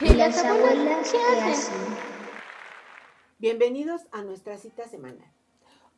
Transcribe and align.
¿Y 0.00 0.12
las 0.14 0.44
abuelas 0.44 1.12
qué 1.12 1.18
hacen? 1.18 1.74
Bienvenidos 3.38 4.00
a 4.10 4.22
nuestra 4.22 4.58
cita 4.58 4.88
semanal. 4.88 5.30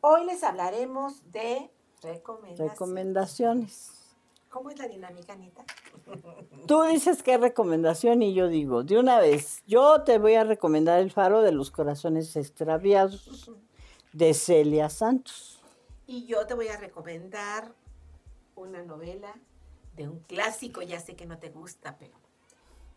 Hoy 0.02 0.26
les 0.26 0.44
hablaremos 0.44 1.32
de 1.32 1.70
recomendaciones. 2.02 2.72
Recomendaciones. 2.72 3.92
¿Cómo 4.50 4.68
es 4.68 4.78
la 4.78 4.86
dinámica, 4.86 5.32
Anita? 5.32 5.64
Tú 6.66 6.82
dices 6.82 7.22
qué 7.22 7.38
recomendación 7.38 8.20
y 8.20 8.34
yo 8.34 8.48
digo, 8.48 8.82
de 8.82 8.98
una 8.98 9.18
vez, 9.18 9.62
yo 9.66 10.02
te 10.02 10.18
voy 10.18 10.34
a 10.34 10.44
recomendar 10.44 11.00
El 11.00 11.10
Faro 11.10 11.40
de 11.40 11.52
los 11.52 11.70
Corazones 11.70 12.36
Extraviados 12.36 13.50
de 14.12 14.34
Celia 14.34 14.90
Santos. 14.90 15.62
Y 16.06 16.26
yo 16.26 16.46
te 16.46 16.52
voy 16.52 16.68
a 16.68 16.76
recomendar 16.76 17.72
una 18.56 18.82
novela 18.82 19.34
de 19.96 20.06
un 20.06 20.18
clásico, 20.20 20.82
ya 20.82 21.00
sé 21.00 21.16
que 21.16 21.24
no 21.24 21.38
te 21.38 21.48
gusta, 21.48 21.96
pero 21.98 22.25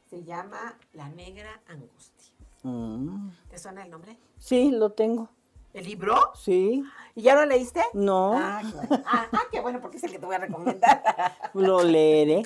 se 0.10 0.24
llama 0.24 0.78
La 0.94 1.10
Negra 1.10 1.62
Angustia. 1.68 2.34
Mm. 2.64 3.30
¿Te 3.50 3.58
suena 3.58 3.84
el 3.84 3.92
nombre? 3.92 4.18
Sí, 4.38 4.72
lo 4.72 4.92
tengo. 4.92 5.30
¿El 5.74 5.86
libro? 5.86 6.34
Sí, 6.36 6.84
¿Y 7.14 7.22
ya 7.22 7.36
lo 7.36 7.46
leíste? 7.46 7.84
no, 7.94 8.34
Ah, 8.36 8.62
qué 8.64 8.72
bueno. 8.76 9.04
Ah, 9.06 9.28
ah, 9.32 9.44
qué 9.52 9.60
bueno, 9.62 9.82
porque 9.82 9.98
es 9.98 10.04
el 10.04 10.12
que 10.12 10.20
te 10.20 10.26
voy 10.26 10.36
a 10.36 10.40
recomendar. 10.40 11.04
lo 11.54 11.84
leeré. 11.84 12.42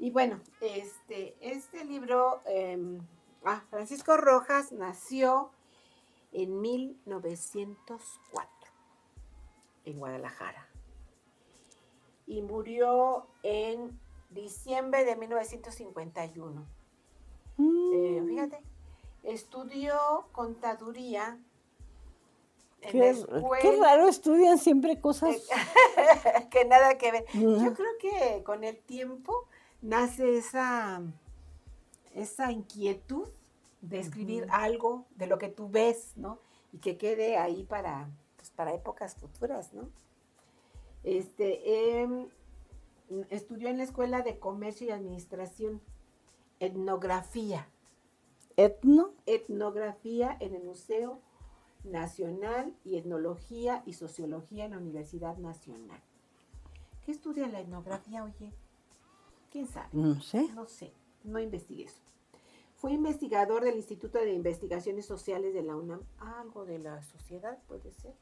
Y 0.00 0.10
bueno, 0.10 0.40
este, 0.60 1.36
este 1.40 1.84
libro, 1.84 2.42
eh, 2.46 2.98
ah, 3.44 3.62
Francisco 3.70 4.16
Rojas 4.16 4.72
nació 4.72 5.52
en 6.32 6.60
1904 6.60 8.50
en 9.84 9.98
Guadalajara 9.98 10.66
y 12.26 12.42
murió 12.42 13.28
en 13.44 13.98
diciembre 14.34 15.04
de 15.04 15.16
1951. 15.16 16.66
Eh, 17.56 18.20
Mm, 18.22 18.26
fíjate, 18.26 18.58
estudió 19.22 19.96
contaduría 20.32 21.38
en 22.82 22.98
la 22.98 23.04
qué, 23.04 23.10
escuela. 23.10 23.58
qué 23.62 23.76
raro, 23.76 24.08
estudian 24.08 24.58
siempre 24.58 25.00
cosas. 25.00 25.36
que 26.50 26.64
nada 26.64 26.98
que 26.98 27.12
ver. 27.12 27.24
Yo 27.32 27.48
Ujú. 27.48 27.74
creo 27.74 27.98
que 28.00 28.42
con 28.44 28.64
el 28.64 28.76
tiempo 28.78 29.46
nace 29.80 30.36
esa, 30.36 31.00
esa 32.14 32.50
inquietud 32.50 33.28
de 33.80 34.00
escribir 34.00 34.46
algo 34.50 35.04
de 35.14 35.26
lo 35.26 35.38
que 35.38 35.48
tú 35.48 35.68
ves, 35.68 36.12
¿no? 36.16 36.38
Y 36.72 36.78
que 36.78 36.96
quede 36.96 37.36
ahí 37.36 37.62
para, 37.64 38.08
pues, 38.36 38.50
para 38.50 38.74
épocas 38.74 39.14
futuras, 39.14 39.72
¿no? 39.72 39.88
Este, 41.04 42.00
em, 42.00 42.28
estudió 43.30 43.68
en 43.68 43.78
la 43.78 43.84
Escuela 43.84 44.22
de 44.22 44.38
Comercio 44.38 44.86
y 44.86 44.90
Administración, 44.90 45.80
etnografía, 46.60 47.68
Etno, 48.56 49.10
etnografía 49.26 50.36
en 50.40 50.54
el 50.54 50.62
Museo 50.62 51.20
Nacional 51.82 52.74
y 52.84 52.96
Etnología 52.96 53.82
y 53.84 53.94
Sociología 53.94 54.64
en 54.64 54.72
la 54.72 54.78
Universidad 54.78 55.36
Nacional. 55.38 56.00
¿Qué 57.04 57.12
estudia 57.12 57.48
la 57.48 57.60
etnografía, 57.60 58.24
oye? 58.24 58.52
¿Quién 59.50 59.66
sabe? 59.66 59.88
no 59.92 60.20
sé. 60.20 60.48
No 60.54 60.66
sé, 60.66 60.92
no 61.24 61.38
investigué 61.40 61.84
eso. 61.84 62.00
Fue 62.76 62.92
investigador 62.92 63.64
del 63.64 63.76
Instituto 63.76 64.18
de 64.18 64.32
Investigaciones 64.32 65.06
Sociales 65.06 65.54
de 65.54 65.62
la 65.62 65.76
UNAM. 65.76 66.02
Algo 66.18 66.64
de 66.64 66.78
la 66.78 67.02
sociedad 67.02 67.58
puede 67.66 67.92
ser. 67.92 68.14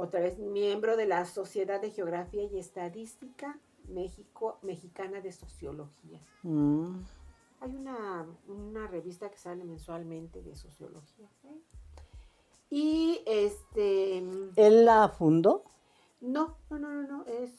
Otra 0.00 0.20
vez 0.20 0.38
miembro 0.38 0.96
de 0.96 1.06
la 1.06 1.24
Sociedad 1.24 1.80
de 1.80 1.90
Geografía 1.90 2.44
y 2.44 2.56
Estadística 2.56 3.58
México, 3.88 4.58
Mexicana 4.62 5.20
de 5.20 5.32
Sociología. 5.32 6.20
Mm, 6.44 7.00
Hay 7.60 7.74
una, 7.74 8.24
una 8.46 8.86
revista 8.86 9.28
que 9.28 9.38
sale 9.38 9.64
mensualmente 9.64 10.40
de 10.40 10.54
sociología. 10.54 11.28
¿eh? 11.44 11.60
Y 12.70 13.20
este. 13.26 14.18
¿Él 14.54 14.84
la 14.84 15.08
fundó? 15.08 15.64
No, 16.20 16.56
no, 16.70 16.78
no, 16.78 16.90
no, 16.92 17.02
no, 17.08 17.24
es 17.26 17.50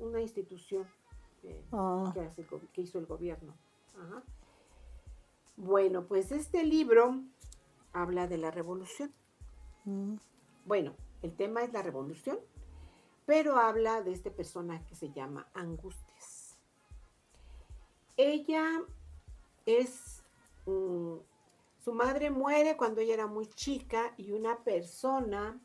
una 0.00 0.20
institución 0.20 0.84
eh, 1.44 1.62
Ah, 1.70 2.10
que, 2.12 2.20
hace 2.20 2.44
hizo 2.78 2.98
el 2.98 3.06
gobierno. 3.06 3.54
Ajá. 3.96 4.24
Bueno, 5.56 6.04
pues 6.04 6.32
este 6.32 6.64
libro 6.64 7.20
habla 7.92 8.26
de 8.26 8.38
la 8.38 8.50
revolución. 8.50 9.12
mm, 9.84 10.16
Bueno, 10.64 10.94
el 11.22 11.34
tema 11.34 11.62
es 11.62 11.72
la 11.72 11.82
revolución, 11.82 12.38
pero 13.24 13.56
habla 13.56 14.02
de 14.02 14.12
este 14.12 14.30
personaje 14.30 14.84
que 14.86 14.94
se 14.94 15.10
llama 15.10 15.48
Angustias. 15.54 16.56
Ella 18.16 18.82
es, 19.66 20.22
mm, 20.66 21.16
su 21.78 21.92
madre 21.92 22.30
muere 22.30 22.76
cuando 22.76 23.00
ella 23.00 23.14
era 23.14 23.26
muy 23.26 23.46
chica 23.48 24.14
y 24.16 24.32
una 24.32 24.58
persona 24.58 25.60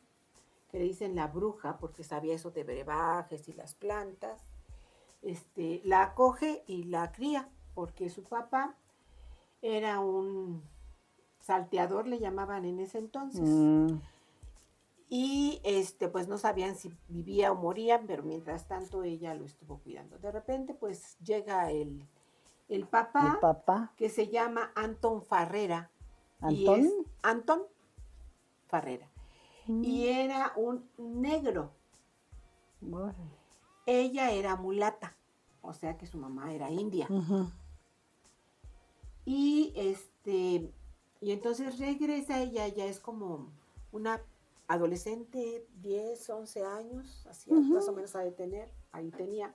que 0.70 0.78
le 0.78 0.84
dicen 0.84 1.14
la 1.14 1.28
bruja, 1.28 1.78
porque 1.78 2.02
sabía 2.02 2.34
eso 2.34 2.50
de 2.50 2.64
brebajes 2.64 3.48
y 3.48 3.52
las 3.52 3.74
plantas, 3.74 4.42
este, 5.22 5.80
la 5.84 6.02
acoge 6.02 6.64
y 6.66 6.84
la 6.84 7.12
cría, 7.12 7.48
porque 7.74 8.10
su 8.10 8.24
papá 8.24 8.74
era 9.60 10.00
un 10.00 10.62
salteador, 11.40 12.06
le 12.06 12.18
llamaban 12.18 12.64
en 12.64 12.80
ese 12.80 12.98
entonces. 12.98 13.48
mm, 13.48 14.00
Y 15.14 15.60
este, 15.62 16.08
pues 16.08 16.26
no 16.26 16.38
sabían 16.38 16.74
si 16.74 16.90
vivía 17.08 17.52
o 17.52 17.54
moría, 17.54 18.00
pero 18.06 18.22
mientras 18.22 18.66
tanto 18.66 19.02
ella 19.02 19.34
lo 19.34 19.44
estuvo 19.44 19.76
cuidando. 19.80 20.18
De 20.18 20.32
repente, 20.32 20.72
pues 20.72 21.18
llega 21.18 21.70
el, 21.70 22.08
el 22.70 22.86
papá, 22.86 23.32
el 23.34 23.38
papá. 23.38 23.92
que 23.98 24.08
se 24.08 24.28
llama 24.28 24.72
Anton 24.74 25.20
Farrera. 25.22 25.90
y 26.48 26.66
¿Antón? 26.66 26.80
es 26.80 26.92
Anton 27.22 27.62
Farrera. 28.68 29.10
Mm, 29.66 29.84
Y 29.84 30.06
era 30.08 30.54
un 30.56 30.88
negro. 30.96 31.72
Ella 33.84 34.30
era 34.30 34.56
mulata, 34.56 35.14
o 35.60 35.74
sea 35.74 35.98
que 35.98 36.06
su 36.06 36.16
mamá 36.16 36.54
era 36.54 36.70
india. 36.70 37.06
Y 39.26 39.74
este, 39.76 40.72
y 41.20 41.32
entonces 41.32 41.78
regresa 41.78 42.40
ella, 42.40 42.66
ya 42.68 42.86
es 42.86 42.98
como 42.98 43.50
una 43.92 44.22
adolescente, 44.68 45.66
10, 45.80 46.30
11 46.30 46.64
años, 46.64 47.26
así 47.28 47.50
más 47.52 47.88
o 47.88 47.92
menos 47.92 48.14
ha 48.16 48.20
de 48.20 48.32
tener, 48.32 48.70
ahí 48.92 49.10
tenía. 49.10 49.54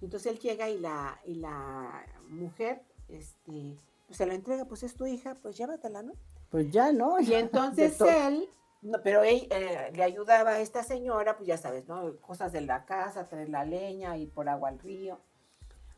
Entonces 0.00 0.32
él 0.32 0.38
llega 0.38 0.68
y 0.68 0.78
la, 0.78 1.20
y 1.24 1.34
la 1.36 2.04
mujer, 2.28 2.82
este, 3.08 3.78
pues 4.06 4.18
se 4.18 4.26
la 4.26 4.34
entrega, 4.34 4.64
pues 4.66 4.82
es 4.82 4.94
tu 4.94 5.06
hija, 5.06 5.34
pues 5.42 5.56
llévatela, 5.56 6.02
¿no? 6.02 6.12
Pues 6.50 6.70
ya, 6.70 6.92
¿no? 6.92 7.18
Y 7.20 7.34
entonces 7.34 8.00
él, 8.00 8.48
no, 8.82 8.98
pero 9.02 9.22
él 9.22 9.48
eh, 9.50 9.90
le 9.94 10.02
ayudaba 10.02 10.50
a 10.50 10.60
esta 10.60 10.84
señora, 10.84 11.36
pues 11.36 11.48
ya 11.48 11.56
sabes, 11.56 11.88
¿no? 11.88 12.16
Cosas 12.20 12.52
de 12.52 12.60
la 12.60 12.84
casa, 12.84 13.26
traer 13.26 13.48
la 13.48 13.64
leña, 13.64 14.16
ir 14.16 14.30
por 14.30 14.48
agua 14.48 14.68
al 14.68 14.78
río. 14.78 15.18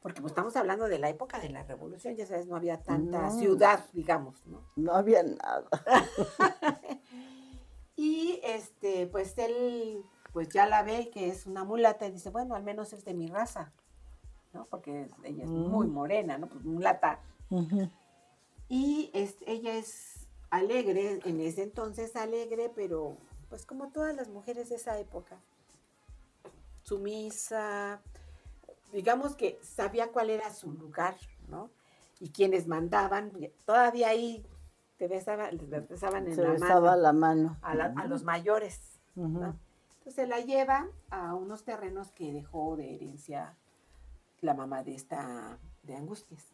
Porque 0.00 0.20
pues 0.20 0.30
estamos 0.30 0.54
hablando 0.56 0.88
de 0.88 1.00
la 1.00 1.10
época 1.10 1.40
de 1.40 1.48
la 1.48 1.64
revolución, 1.64 2.14
ya 2.14 2.24
sabes, 2.24 2.46
no 2.46 2.54
había 2.54 2.80
tanta 2.80 3.22
No. 3.22 3.38
ciudad, 3.38 3.84
digamos, 3.92 4.46
¿no? 4.46 4.62
No 4.76 4.92
había 4.94 5.24
nada. 5.24 5.66
Y 8.18 8.40
este, 8.42 9.06
pues 9.06 9.38
él, 9.38 10.02
pues 10.32 10.48
ya 10.48 10.66
la 10.66 10.82
ve 10.82 11.08
que 11.08 11.28
es 11.28 11.46
una 11.46 11.62
mulata 11.62 12.04
y 12.08 12.10
dice, 12.10 12.30
bueno, 12.30 12.56
al 12.56 12.64
menos 12.64 12.92
es 12.92 13.04
de 13.04 13.14
mi 13.14 13.28
raza, 13.28 13.70
¿no? 14.52 14.64
Porque 14.66 15.06
ella 15.22 15.44
es 15.44 15.50
muy 15.50 15.86
Mm. 15.86 15.92
morena, 15.92 16.36
¿no? 16.36 16.48
Pues 16.48 16.64
mulata. 16.64 17.20
Y 18.68 19.10
es- 19.14 19.36
ella 19.46 19.76
es 19.76 20.26
alegre, 20.50 21.20
en 21.26 21.38
ese 21.40 21.62
entonces 21.62 22.16
alegre, 22.16 22.72
pero 22.74 23.16
pues 23.50 23.64
como 23.64 23.88
todas 23.92 24.16
las 24.16 24.28
mujeres 24.28 24.68
de 24.68 24.74
esa 24.74 24.98
época, 24.98 25.38
sumisa, 26.82 28.00
digamos 28.92 29.36
que 29.36 29.60
sabía 29.62 30.10
cuál 30.10 30.30
era 30.30 30.52
su 30.52 30.72
lugar, 30.72 31.16
¿no? 31.48 31.70
Y 32.18 32.30
quienes 32.30 32.66
mandaban, 32.66 33.30
todavía 33.64 34.08
ahí 34.08 34.44
te 34.98 35.08
besaban, 35.08 35.56
les 35.56 35.88
besaban 35.88 36.26
en 36.26 36.34
Se 36.34 36.42
la 36.42 36.50
besaba 36.50 36.80
mano 36.90 37.02
la 37.02 37.12
mano. 37.12 37.56
a, 37.62 37.74
la- 37.74 37.94
a 37.96 38.06
los 38.06 38.24
mayores, 38.24 38.98
Ujú. 39.16 39.28
¿no? 39.28 39.58
Entonces 39.98 40.28
la 40.28 40.40
lleva 40.40 40.88
a 41.10 41.34
unos 41.34 41.64
terrenos 41.64 42.10
que 42.12 42.32
dejó 42.32 42.76
de 42.76 42.94
herencia 42.94 43.56
la 44.40 44.54
mamá 44.54 44.82
de 44.82 44.94
esta, 44.94 45.58
de 45.82 45.96
Angustias. 45.96 46.44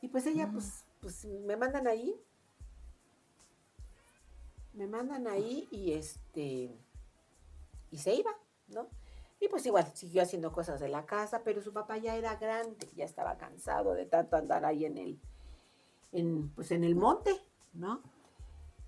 Y 0.00 0.08
pues 0.08 0.26
ella, 0.26 0.48
pues, 0.52 0.84
pues 1.00 1.24
me 1.24 1.56
mandan 1.56 1.86
ahí. 1.86 2.14
Me 4.74 4.86
mandan 4.86 5.26
ahí 5.26 5.68
y 5.70 5.92
este, 5.92 6.74
y 7.90 7.98
se 7.98 8.14
iba, 8.14 8.30
¿no? 8.68 8.86
Y 9.38 9.48
pues 9.48 9.66
igual 9.66 9.86
siguió 9.94 10.22
haciendo 10.22 10.52
cosas 10.52 10.80
de 10.80 10.88
la 10.88 11.04
casa, 11.04 11.42
pero 11.44 11.60
su 11.60 11.72
papá 11.72 11.98
ya 11.98 12.16
era 12.16 12.36
grande, 12.36 12.88
ya 12.94 13.04
estaba 13.04 13.36
cansado 13.36 13.92
de 13.94 14.06
tanto 14.06 14.36
andar 14.36 14.64
ahí 14.64 14.84
en 14.86 14.96
el, 14.98 15.20
en, 16.12 16.50
pues 16.50 16.70
en 16.70 16.84
el 16.84 16.94
monte, 16.94 17.32
¿no? 17.72 18.00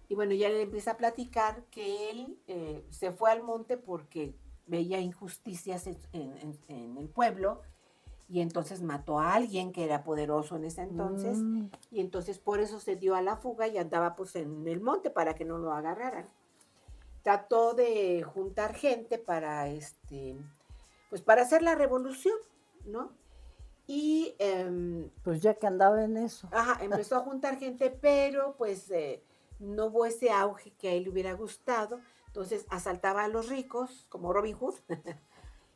Y 0.08 0.14
bueno, 0.14 0.34
ya 0.34 0.48
le 0.50 0.62
empieza 0.62 0.92
a 0.92 0.96
platicar 0.96 1.64
que 1.70 2.10
él 2.10 2.38
eh, 2.46 2.84
se 2.90 3.10
fue 3.12 3.30
al 3.30 3.42
monte 3.42 3.76
porque 3.76 4.34
veía 4.66 5.00
injusticias 5.00 5.86
en, 5.86 5.96
en- 6.12 6.58
en 6.68 6.96
el 6.98 7.08
pueblo 7.08 7.62
y 8.28 8.40
entonces 8.40 8.80
mató 8.82 9.18
a 9.18 9.34
alguien 9.34 9.72
que 9.72 9.84
era 9.84 10.02
poderoso 10.04 10.56
en 10.56 10.64
ese 10.64 10.82
entonces 10.82 11.38
Mm, 11.38 11.66
y 11.90 12.00
entonces 12.00 12.38
por 12.38 12.60
eso 12.60 12.80
se 12.80 12.96
dio 12.96 13.14
a 13.14 13.22
la 13.22 13.36
fuga 13.36 13.66
y 13.68 13.76
andaba 13.78 14.14
pues 14.16 14.36
en 14.36 14.66
el 14.68 14.80
monte 14.80 15.10
para 15.10 15.34
que 15.34 15.44
no 15.44 15.58
lo 15.58 15.72
agarraran. 15.72 16.28
Trató 17.22 17.72
de 17.74 18.22
juntar 18.22 18.74
gente 18.74 19.18
para 19.18 19.68
este, 19.68 20.36
pues 21.08 21.22
para 21.22 21.42
hacer 21.42 21.62
la 21.62 21.74
revolución, 21.74 22.36
¿no? 22.84 23.12
Y 23.86 24.34
em, 24.38 25.10
Pues 25.22 25.42
ya 25.42 25.54
que 25.54 25.66
andaba 25.66 26.02
en 26.02 26.16
eso. 26.16 26.48
ajá, 26.52 26.82
empezó 26.82 27.16
a 27.16 27.20
juntar 27.20 27.58
gente, 27.58 27.90
pero 27.90 28.54
pues 28.56 28.90
eh, 28.90 29.22
no 29.58 29.86
hubo 29.86 30.06
ese 30.06 30.31
auge 30.31 30.72
que 30.78 30.88
a 30.88 30.92
él 30.92 31.04
le 31.04 31.10
hubiera 31.10 31.32
gustado. 31.34 32.00
Entonces 32.28 32.66
asaltaba 32.70 33.25
a 33.25 33.28
los 33.28 33.48
ricos, 33.48 34.06
como 34.08 34.32
Robin 34.32 34.56
Hood, 34.56 34.75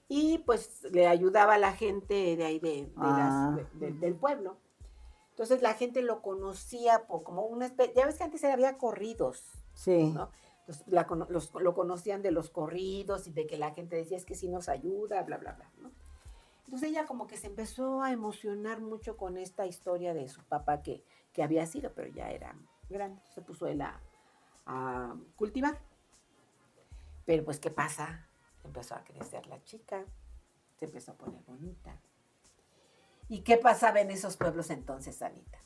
y 0.09 0.39
pues 0.39 0.83
le 0.91 1.07
ayudaba 1.07 1.55
a 1.55 1.59
la 1.59 1.73
gente 1.73 2.37
de 2.37 2.45
ahí, 2.45 2.59
de, 2.59 2.87
de 2.87 2.93
Ah. 2.97 3.55
las- 3.57 3.71
de- 3.79 3.87
de- 3.91 3.99
del 3.99 4.15
pueblo. 4.17 4.57
Entonces 5.31 5.63
la 5.63 5.75
gente 5.75 6.03
lo 6.03 6.21
conocía 6.23 7.07
por, 7.07 7.23
como 7.23 7.43
una 7.45 7.67
especie, 7.67 7.95
ya 7.95 8.07
ves 8.07 8.17
que 8.17 8.25
antes 8.25 8.43
había 8.45 8.77
corridos, 8.79 9.45
Sí. 9.75 10.11
¿no? 10.13 10.31
Entonces, 10.61 10.85
la 10.89 11.07
cono- 11.07 11.27
los- 11.31 11.53
lo 11.55 11.75
conocían 11.75 12.23
de 12.23 12.31
los 12.33 12.51
corridos 12.51 13.27
y 13.29 13.33
de 13.33 13.47
que 13.47 13.57
la 13.57 13.71
gente 13.71 13.95
decía 13.97 14.17
es 14.17 14.25
que 14.25 14.35
sí 14.35 14.49
nos 14.49 14.69
ayuda, 14.69 15.23
bla, 15.23 15.37
bla, 15.39 15.53
bla, 15.53 15.71
¿no? 15.79 15.93
Entonces 16.69 16.91
ella 16.91 17.07
como 17.07 17.27
que 17.27 17.39
se 17.39 17.47
empezó 17.47 18.03
a 18.03 18.13
emocionar 18.13 18.83
mucho 18.83 19.17
con 19.17 19.39
esta 19.39 19.65
historia 19.65 20.13
de 20.13 20.29
su 20.29 20.45
papá 20.45 20.83
que, 20.83 21.03
que 21.33 21.43
había 21.43 21.65
sido, 21.65 21.95
pero 21.95 22.09
ya 22.09 22.31
era 22.31 22.55
grande, 22.91 23.23
se 23.35 23.41
puso 23.41 23.67
él 23.67 23.81
a, 23.81 23.99
a 24.67 25.17
cultivar. 25.35 25.79
Pero 27.25 27.43
pues, 27.43 27.59
¿qué 27.59 27.71
pasa? 27.71 28.27
Empezó 28.65 28.97
a 28.97 29.03
crecer 29.03 29.47
la 29.47 29.65
chica, 29.65 30.05
se 30.79 30.85
empezó 30.85 31.13
a 31.13 31.15
poner 31.15 31.43
bonita. 31.45 31.99
¿Y 33.31 33.41
qué 33.41 33.57
pasaba 33.57 34.03
en 34.03 34.11
esos 34.11 34.37
pueblos 34.37 34.69
entonces, 34.69 35.23
Anita? 35.23 35.59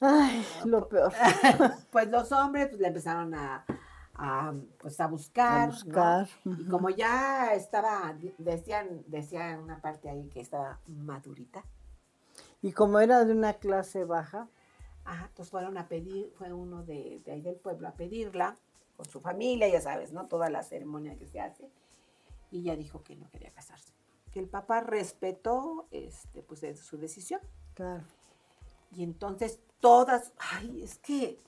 Ay, 0.00 0.44
lo 0.64 0.88
peor. 0.88 1.12
Pues 1.92 2.08
los 2.08 2.32
hombres 2.32 2.66
pues, 2.66 2.80
le 2.80 2.88
empezaron 2.88 3.32
a, 3.36 3.64
a, 4.14 4.52
pues, 4.78 5.00
a 5.00 5.06
buscar. 5.06 5.62
A 5.62 5.66
¿no? 5.66 5.72
buscar. 5.72 6.28
Y 6.44 6.66
como 6.66 6.90
ya 6.90 7.54
estaba, 7.54 8.16
decían, 8.38 9.04
decían 9.06 9.60
una 9.60 9.80
parte 9.80 10.08
ahí 10.08 10.28
que 10.28 10.40
estaba 10.40 10.80
madurita, 10.86 11.64
Y 12.62 12.72
como 12.72 13.00
era 13.00 13.24
de 13.24 13.32
una 13.32 13.54
clase 13.54 14.04
baja, 14.04 14.48
ajá, 15.04 15.26
entonces 15.28 15.50
fueron 15.50 15.78
a 15.78 15.88
pedir, 15.88 16.30
fue 16.36 16.52
uno 16.52 16.82
de, 16.84 17.20
de 17.24 17.32
ahí 17.32 17.40
del 17.40 17.56
pueblo 17.56 17.88
a 17.88 17.92
pedirla 17.92 18.56
con 18.96 19.06
su 19.08 19.20
familia, 19.20 19.68
ya 19.68 19.80
sabes, 19.80 20.12
¿no? 20.12 20.26
Toda 20.26 20.50
la 20.50 20.62
ceremonia 20.62 21.16
que 21.16 21.26
se 21.26 21.40
hace. 21.40 21.70
Y 22.50 22.60
ella 22.60 22.76
dijo 22.76 23.02
que 23.02 23.16
no 23.16 23.30
quería 23.30 23.50
casarse. 23.52 23.94
Que 24.30 24.40
el 24.40 24.48
papá 24.48 24.80
respetó 24.80 25.86
este, 25.90 26.42
pues, 26.42 26.60
de 26.60 26.76
su 26.76 26.98
decisión. 26.98 27.40
claro. 27.74 28.04
Y 28.92 29.04
entonces 29.04 29.60
todas, 29.78 30.32
ay, 30.36 30.82
es 30.82 30.98
que 30.98 31.38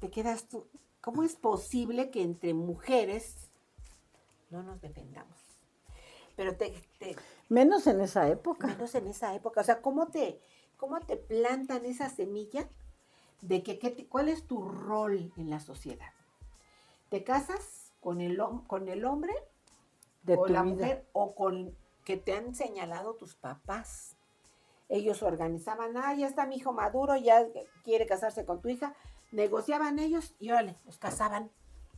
te 0.00 0.08
quedas 0.08 0.46
tú, 0.46 0.66
¿cómo 1.00 1.22
es 1.22 1.36
posible 1.36 2.10
que 2.10 2.22
entre 2.22 2.54
mujeres 2.54 3.50
no 4.50 4.62
nos 4.62 4.80
defendamos? 4.80 5.38
Pero 6.36 6.56
te, 6.56 6.70
te- 6.98 7.16
Menos 7.48 7.86
en 7.86 8.00
esa 8.00 8.28
época. 8.28 8.66
menos 8.68 8.94
en 8.94 9.08
esa 9.08 9.34
época, 9.34 9.60
o 9.60 9.64
sea, 9.64 9.82
¿cómo 9.82 10.08
te, 10.08 10.40
cómo 10.76 11.00
te 11.00 11.16
plantan 11.16 11.84
esa 11.84 12.08
semilla 12.08 12.68
de 13.42 13.62
que, 13.62 13.78
qué 13.78 13.90
te- 13.90 14.06
cuál 14.06 14.28
es 14.28 14.46
tu 14.46 14.62
rol 14.62 15.32
en 15.36 15.50
la 15.50 15.60
sociedad? 15.60 16.12
¿Te 17.10 17.24
casas 17.24 17.92
con 18.00 18.20
el, 18.20 18.40
con 18.66 18.88
el 18.88 19.04
hombre 19.04 19.34
De 20.22 20.36
o 20.36 20.46
la 20.46 20.62
vida. 20.62 20.74
mujer 20.74 21.06
o 21.12 21.34
con 21.34 21.76
que 22.04 22.16
te 22.16 22.32
han 22.32 22.54
señalado 22.54 23.14
tus 23.14 23.34
papás. 23.34 24.16
Ellos 24.88 25.22
organizaban, 25.22 25.96
ah, 25.96 26.14
ya 26.14 26.26
está 26.26 26.46
mi 26.46 26.56
hijo 26.56 26.72
maduro, 26.72 27.14
ya 27.16 27.46
quiere 27.84 28.06
casarse 28.06 28.44
con 28.44 28.60
tu 28.60 28.68
hija. 28.68 28.94
Negociaban 29.32 29.98
ellos 29.98 30.34
y 30.38 30.50
órale, 30.50 30.76
los 30.86 30.98
casaban. 30.98 31.50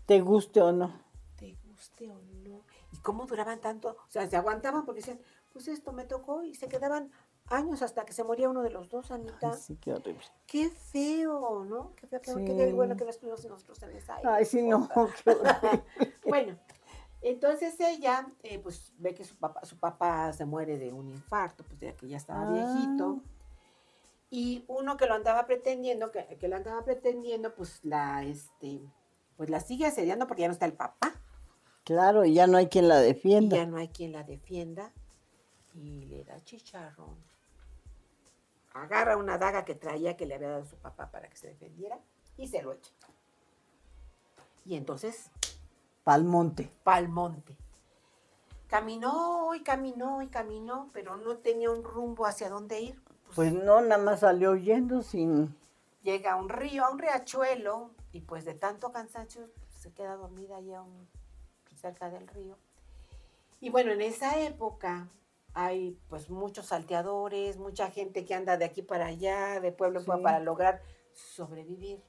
Te 0.06 0.20
guste 0.20 0.61
o 0.61 0.73
no. 0.73 0.93
Te 1.37 1.56
guste 1.69 2.11
o 2.11 2.19
no. 2.44 2.61
¿Y 2.93 2.96
cómo 2.99 3.26
duraban 3.26 3.61
tanto? 3.61 3.90
O 3.90 4.11
sea, 4.11 4.26
se 4.29 4.37
aguantaban 4.37 4.84
porque 4.84 5.00
decían, 5.00 5.20
pues 5.52 5.69
esto 5.69 5.93
me 5.93 6.05
tocó 6.05 6.43
y 6.44 6.55
se 6.55 6.69
quedaban 6.69 7.11
años 7.49 7.82
hasta 7.82 8.05
que 8.05 8.12
se 8.12 8.23
moría 8.25 8.49
uno 8.50 8.62
de 8.62 8.70
los 8.70 8.88
dos, 8.88 9.11
Anita. 9.11 9.50
Ay, 9.52 9.58
sí, 9.58 9.76
qué 9.81 9.93
horrible. 9.93 10.23
Qué 10.46 10.70
feo, 10.70 11.64
¿no? 11.64 11.94
Qué 11.96 12.06
feo, 12.06 12.20
qué, 12.20 12.32
Sí. 12.34 12.44
qué 12.44 12.73
bueno 12.73 12.96
que 12.96 13.05
no 13.05 13.11
estuvimos 13.11 13.44
nosotros 13.46 13.82
en 13.82 13.90
esa 13.96 14.19
Ay, 14.25 14.44
sí, 14.44 14.62
no. 14.62 14.85
época. 14.85 15.14
qué 15.25 15.31
horrible. 15.31 15.82
Bueno, 16.26 16.56
entonces 17.20 17.78
ella, 17.81 18.26
eh, 18.43 18.58
pues 18.58 18.93
ve 18.99 19.14
que 19.14 19.25
su 19.25 19.37
papá, 19.37 19.64
su 19.64 19.76
papá 19.78 20.32
se 20.32 20.44
muere 20.44 20.78
de 20.78 20.93
un 20.93 21.08
infarto, 21.08 21.64
pues 21.64 21.78
ya 21.81 21.94
que 21.96 22.08
ya 22.08 22.17
estaba 22.17 22.46
Ah. 22.49 22.52
viejito. 22.52 23.20
Y 24.34 24.64
uno 24.67 24.96
que 24.96 25.06
lo 25.06 25.14
andaba 25.14 25.44
pretendiendo, 25.46 26.11
que, 26.11 26.38
que 26.40 26.49
lo 26.49 26.56
andaba 26.56 26.82
pretendiendo, 26.87 27.55
pues 27.55 27.84
la, 27.84 28.25
este, 28.25 28.81
pues 29.37 29.50
la 29.50 29.61
sigue 29.61 29.84
asediando 29.87 30.26
porque 30.26 30.40
ya 30.43 30.49
no 30.49 30.55
está 30.55 30.64
el 30.64 30.73
papá. 30.73 31.12
Claro, 31.84 32.25
y 32.25 32.32
ya 32.34 32.46
no 32.46 32.56
hay 32.56 32.69
quien 32.69 32.88
la 32.88 33.00
Y 33.00 33.05
defienda. 33.05 33.56
ya 33.58 33.67
no 33.67 33.76
hay 33.76 33.88
quien 33.88 34.12
la 34.12 34.25
defienda. 34.25 34.93
Y 35.75 36.06
le 36.06 36.25
da 36.25 36.43
chicharrón. 36.44 37.17
Agarra 38.75 39.19
una 39.19 39.37
daga 39.37 39.64
que 39.67 39.75
traía 39.75 40.17
que 40.17 40.26
le 40.26 40.35
había 40.37 40.49
dado 40.49 40.64
su 40.64 40.76
papá 40.76 41.11
para 41.11 41.28
que 41.28 41.37
se 41.37 41.49
defendiera 41.49 42.00
y 42.38 42.46
se 42.49 42.62
lo 42.62 42.73
echa. 42.73 42.93
Y 44.64 44.76
entonces 44.76 45.31
Pal 46.05 46.25
monte. 46.25 46.70
pa'l 46.85 47.08
monte. 47.08 47.56
Caminó 48.69 49.55
y 49.55 49.62
caminó 49.62 50.23
y 50.23 50.28
caminó, 50.28 50.90
pero 50.94 51.17
no 51.19 51.37
tenía 51.38 51.70
un 51.70 51.85
rumbo 51.85 52.25
hacia 52.26 52.49
dónde 52.49 52.81
ir. 52.81 53.02
Pues, 53.34 53.52
Pues 53.52 53.64
no, 53.64 53.81
nada 53.81 54.02
más 54.02 54.20
salió 54.20 54.52
huyendo 54.52 55.02
sin. 55.02 55.55
llega 56.02 56.32
a 56.32 56.37
un 56.37 56.49
río, 56.49 56.84
a 56.84 56.90
un 56.90 56.99
riachuelo, 56.99 57.90
y 58.12 58.20
pues 58.23 58.44
de 58.44 58.55
tanto 58.55 58.90
cansancio 58.93 59.49
se 59.79 59.93
queda 59.93 60.17
dormida 60.17 60.56
allá 60.56 60.82
un- 60.82 61.08
cerca 61.81 62.11
del 62.11 62.29
río. 62.29 62.56
Y 63.61 63.70
bueno, 63.70 63.90
en 63.93 64.02
esa 64.02 64.38
época 64.40 65.08
hay 65.55 65.99
pues 66.08 66.31
muchos 66.31 66.67
salteadores, 66.67 67.56
mucha 67.56 67.90
gente 67.90 68.25
que 68.25 68.34
anda 68.34 68.56
de 68.56 68.64
aquí 68.64 68.82
para 68.82 69.06
allá, 69.06 69.58
de 69.61 69.73
pueblo 69.73 69.99
en 70.00 70.06
pueblo, 70.06 70.23
para 70.23 70.38
lograr 70.38 70.81
sobrevivir. 71.12 72.00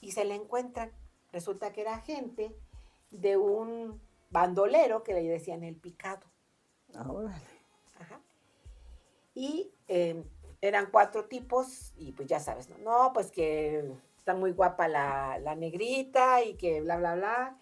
Y 0.00 0.12
se 0.12 0.24
le 0.24 0.34
encuentran, 0.34 0.92
resulta 1.32 1.72
que 1.72 1.82
era 1.82 1.98
gente 2.00 2.56
de 3.10 3.36
un 3.36 4.00
bandolero 4.30 5.02
que 5.02 5.12
le 5.12 5.22
decían 5.24 5.62
el 5.62 5.76
picado. 5.76 6.22
Órale. 7.06 7.34
Ajá. 7.98 8.18
Y 9.40 9.72
eh, 9.88 10.22
eran 10.60 10.90
cuatro 10.90 11.24
tipos, 11.24 11.94
y 11.96 12.12
pues 12.12 12.28
ya 12.28 12.40
sabes, 12.40 12.68
¿no? 12.68 12.76
No, 12.76 13.12
pues 13.14 13.30
que 13.30 13.90
está 14.18 14.34
muy 14.34 14.52
guapa 14.52 14.86
la, 14.86 15.38
la 15.38 15.54
negrita 15.54 16.44
y 16.44 16.56
que 16.56 16.82
bla, 16.82 16.98
bla, 16.98 17.14
bla. 17.14 17.58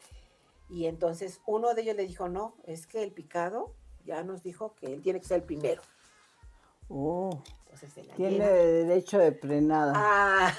Y 0.68 0.87
entonces 0.87 1.40
uno 1.47 1.75
de 1.75 1.82
ellos 1.82 1.94
le 1.94 2.04
dijo, 2.04 2.28
no, 2.28 2.56
es 2.64 2.88
que 2.88 3.04
el 3.04 3.12
picado 3.12 3.75
ya 4.04 4.25
nos 4.25 4.42
dijo 4.42 4.75
que 4.75 4.92
él 4.92 5.02
tiene 5.02 5.20
que 5.20 5.28
ser 5.28 5.37
el 5.37 5.44
primero. 5.44 5.80
Oh, 6.88 7.30
Entonces 7.66 7.94
tiene 8.16 8.44
derecho 8.44 9.20
de 9.20 9.30
prenada. 9.30 9.92
Ah. 9.94 10.54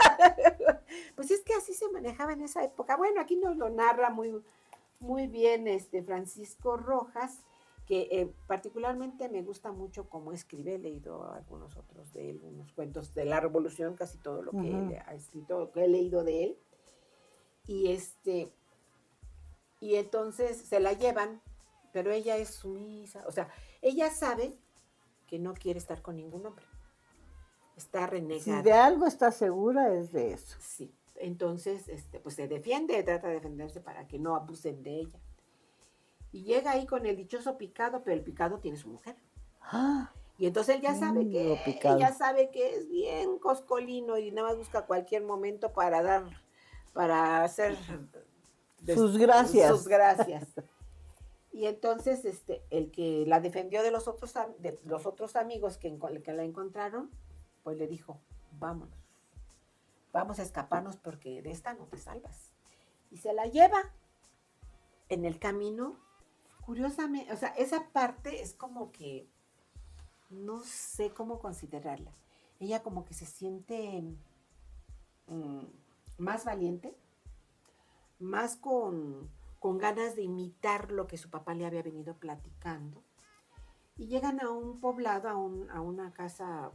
pues 1.14 1.30
es 1.30 1.42
que 1.44 1.54
así 1.54 1.74
se 1.74 1.88
manejaba 1.90 2.32
en 2.32 2.40
esa 2.40 2.64
época. 2.64 2.96
Bueno, 2.96 3.20
aquí 3.20 3.36
nos 3.36 3.56
lo 3.56 3.70
narra 3.70 4.10
muy, 4.10 4.42
muy 4.98 5.28
bien 5.28 5.68
este 5.68 6.02
Francisco 6.02 6.76
Rojas, 6.76 7.38
que 7.90 8.06
eh, 8.12 8.32
particularmente 8.46 9.28
me 9.28 9.42
gusta 9.42 9.72
mucho 9.72 10.08
cómo 10.08 10.30
escribe. 10.32 10.76
He 10.76 10.78
leído 10.78 11.28
algunos 11.32 11.76
otros 11.76 12.12
de 12.12 12.30
él, 12.30 12.40
unos 12.44 12.72
cuentos 12.72 13.14
de 13.14 13.24
la 13.24 13.40
Revolución, 13.40 13.96
casi 13.96 14.16
todo 14.18 14.42
lo 14.42 14.52
que 14.52 14.68
él 14.68 14.96
ha 15.06 15.12
escrito, 15.14 15.58
lo 15.58 15.72
que 15.72 15.82
he 15.84 15.88
leído 15.88 16.22
de 16.22 16.44
él. 16.44 16.58
Y 17.66 17.90
este, 17.90 18.52
y 19.80 19.96
entonces 19.96 20.56
se 20.56 20.78
la 20.78 20.92
llevan, 20.92 21.42
pero 21.92 22.12
ella 22.12 22.36
es 22.36 22.50
sumisa, 22.50 23.24
o 23.26 23.32
sea, 23.32 23.48
ella 23.82 24.08
sabe 24.10 24.56
que 25.26 25.40
no 25.40 25.52
quiere 25.54 25.80
estar 25.80 26.00
con 26.00 26.14
ningún 26.14 26.46
hombre. 26.46 26.64
Está 27.76 28.04
Si 28.04 28.10
renegada. 28.12 28.62
de 28.62 28.72
algo 28.72 29.04
está 29.08 29.32
segura 29.32 29.92
es 29.94 30.12
de 30.12 30.32
eso. 30.34 30.56
Sí, 30.60 30.94
entonces, 31.16 31.88
este, 31.88 32.20
pues 32.20 32.36
se 32.36 32.46
defiende, 32.46 33.02
trata 33.02 33.26
de 33.26 33.34
defenderse 33.34 33.80
para 33.80 34.06
que 34.06 34.20
no 34.20 34.36
abusen 34.36 34.84
de 34.84 35.00
ella. 35.00 35.18
Y 36.32 36.44
llega 36.44 36.72
ahí 36.72 36.86
con 36.86 37.06
el 37.06 37.16
dichoso 37.16 37.56
picado, 37.58 38.02
pero 38.04 38.16
el 38.16 38.22
picado 38.22 38.58
tiene 38.58 38.76
su 38.76 38.88
mujer. 38.88 39.16
Ah, 39.62 40.12
Y 40.38 40.46
entonces 40.46 40.76
él 40.76 40.82
ya 40.82 40.94
sabe 40.94 41.24
Mm, 41.24 41.30
que 41.32 41.52
ella 41.96 42.12
sabe 42.14 42.50
que 42.50 42.76
es 42.76 42.88
bien 42.88 43.38
coscolino 43.38 44.16
y 44.16 44.30
nada 44.30 44.48
más 44.48 44.56
busca 44.58 44.86
cualquier 44.86 45.22
momento 45.24 45.72
para 45.72 46.02
dar, 46.02 46.24
para 46.92 47.44
hacer 47.44 47.76
des- 48.80 48.96
Sus 48.98 49.16
gracias. 49.18 49.68
Sus 49.68 49.88
gracias. 49.88 50.48
Y 51.52 51.66
entonces, 51.66 52.24
este, 52.24 52.62
el 52.70 52.92
que 52.92 53.24
la 53.26 53.40
defendió 53.40 53.82
de 53.82 53.90
los 53.90 54.06
otros, 54.06 54.32
de 54.60 54.78
los 54.84 55.04
otros 55.04 55.34
amigos 55.34 55.78
que, 55.78 55.98
que 56.24 56.32
la 56.32 56.44
encontraron, 56.44 57.10
pues 57.64 57.76
le 57.76 57.88
dijo, 57.88 58.20
vámonos, 58.60 58.94
vamos 60.12 60.38
a 60.38 60.42
escaparnos 60.44 60.96
porque 60.96 61.42
de 61.42 61.50
esta 61.50 61.74
no 61.74 61.86
te 61.86 61.96
salvas. 61.98 62.52
Y 63.10 63.16
se 63.16 63.32
la 63.32 63.46
lleva. 63.46 63.82
En 65.08 65.24
el 65.24 65.40
camino, 65.40 65.96
curiosamente, 66.70 67.32
o 67.32 67.36
sea, 67.36 67.48
esa 67.48 67.88
parte 67.88 68.42
es 68.42 68.54
como 68.54 68.92
que 68.92 69.28
no 70.28 70.60
sé 70.60 71.10
cómo 71.12 71.40
considerarla. 71.40 72.12
Ella 72.60 72.80
como 72.84 73.04
que 73.04 73.12
se 73.12 73.26
siente 73.26 74.04
mm, 75.26 75.64
más 76.18 76.44
valiente, 76.44 76.96
más 78.20 78.54
con, 78.54 79.28
con 79.58 79.78
ganas 79.78 80.14
de 80.14 80.22
imitar 80.22 80.92
lo 80.92 81.08
que 81.08 81.16
su 81.18 81.28
papá 81.28 81.54
le 81.54 81.66
había 81.66 81.82
venido 81.82 82.14
platicando. 82.14 83.02
Y 83.96 84.06
llegan 84.06 84.40
a 84.40 84.48
un 84.50 84.78
poblado, 84.78 85.28
a, 85.28 85.34
un- 85.36 85.68
a 85.72 85.80
una 85.80 86.12
casa, 86.12 86.70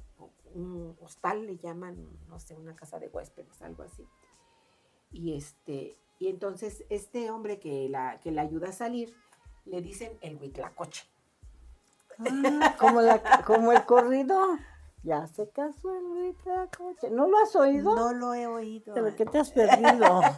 un 0.53 0.97
hostal 0.99 1.45
le 1.45 1.55
llaman, 1.55 1.95
no 2.27 2.37
sé, 2.41 2.57
una 2.57 2.75
casa 2.75 2.99
de 2.99 3.07
huéspedes, 3.07 3.61
algo 3.61 3.83
así. 3.83 4.05
Y 5.13 5.37
este, 5.37 5.97
y 6.19 6.27
entonces 6.27 6.83
este 6.89 7.31
hombre 7.31 7.59
que 7.59 7.87
la, 7.87 8.19
que 8.19 8.31
la 8.31 8.41
ayuda 8.41 8.67
a 8.69 8.73
salir, 8.73 9.15
le 9.65 9.81
dicen 9.81 10.17
el 10.21 10.35
huitlacoche. 10.37 11.05
Ah, 12.19 12.75
como, 12.79 13.01
la, 13.01 13.43
como 13.45 13.71
el 13.71 13.83
corrido. 13.85 14.57
Ya 15.03 15.27
se 15.27 15.49
casó 15.49 15.95
el 15.97 16.05
huitlacoche. 16.05 17.09
¿No 17.11 17.27
lo 17.27 17.37
has 17.37 17.55
oído? 17.55 17.95
No 17.95 18.13
lo 18.13 18.33
he 18.33 18.47
oído. 18.47 18.93
¿Pero 18.93 19.15
qué 19.15 19.25
te 19.25 19.37
has 19.39 19.51
perdido? 19.51 20.21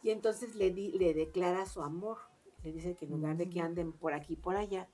Y 0.00 0.10
entonces 0.10 0.54
le, 0.54 0.70
di- 0.70 0.92
le 0.92 1.12
declara 1.12 1.66
su 1.66 1.82
amor. 1.82 2.18
Le 2.62 2.72
dice 2.72 2.94
que 2.94 3.04
en 3.04 3.10
lugar 3.10 3.36
de 3.36 3.50
que 3.50 3.60
anden 3.60 3.92
por 3.92 4.14
aquí 4.14 4.34
y 4.34 4.36
por 4.36 4.56
allá, 4.56 4.88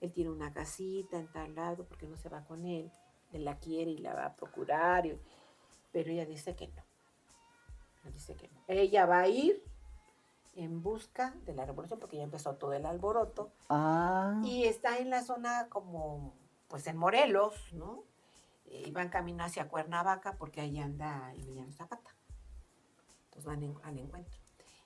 él 0.00 0.12
tiene 0.12 0.30
una 0.30 0.52
casita 0.52 1.16
en 1.16 1.30
tal 1.30 1.54
lado 1.54 1.84
porque 1.86 2.06
no 2.08 2.16
se 2.16 2.28
va 2.28 2.44
con 2.44 2.66
él. 2.66 2.90
Él 3.32 3.44
la 3.44 3.58
quiere 3.58 3.92
y 3.92 3.98
la 3.98 4.14
va 4.14 4.26
a 4.26 4.34
procurar. 4.36 5.06
y- 5.06 5.16
pero 5.92 6.10
ella 6.10 6.26
dice 6.26 6.56
que 6.56 6.66
no. 6.68 6.82
Ella 8.02 8.10
dice 8.12 8.34
que 8.34 8.48
no. 8.48 8.60
Ella 8.66 9.06
va 9.06 9.20
a 9.20 9.28
ir 9.28 9.62
en 10.54 10.82
busca 10.82 11.34
de 11.46 11.54
la 11.54 11.64
revolución 11.64 11.98
porque 11.98 12.16
ya 12.18 12.22
empezó 12.24 12.56
todo 12.56 12.72
el 12.74 12.84
alboroto. 12.86 13.52
Ah, 13.68 14.40
Y 14.44 14.64
está 14.64 14.98
en 14.98 15.10
la 15.10 15.22
zona 15.22 15.68
como, 15.68 16.34
pues 16.68 16.86
en 16.86 16.96
Morelos, 16.96 17.54
¿no? 17.72 18.04
Y 18.66 18.90
van 18.90 19.08
camino 19.08 19.44
hacia 19.44 19.68
Cuernavaca 19.68 20.36
porque 20.36 20.60
ahí 20.60 20.78
anda 20.78 21.32
Emiliano 21.34 21.72
Zapata. 21.72 22.14
Entonces 23.24 23.44
van 23.44 23.62
en- 23.62 23.78
al 23.82 23.98
encuentro. 23.98 24.38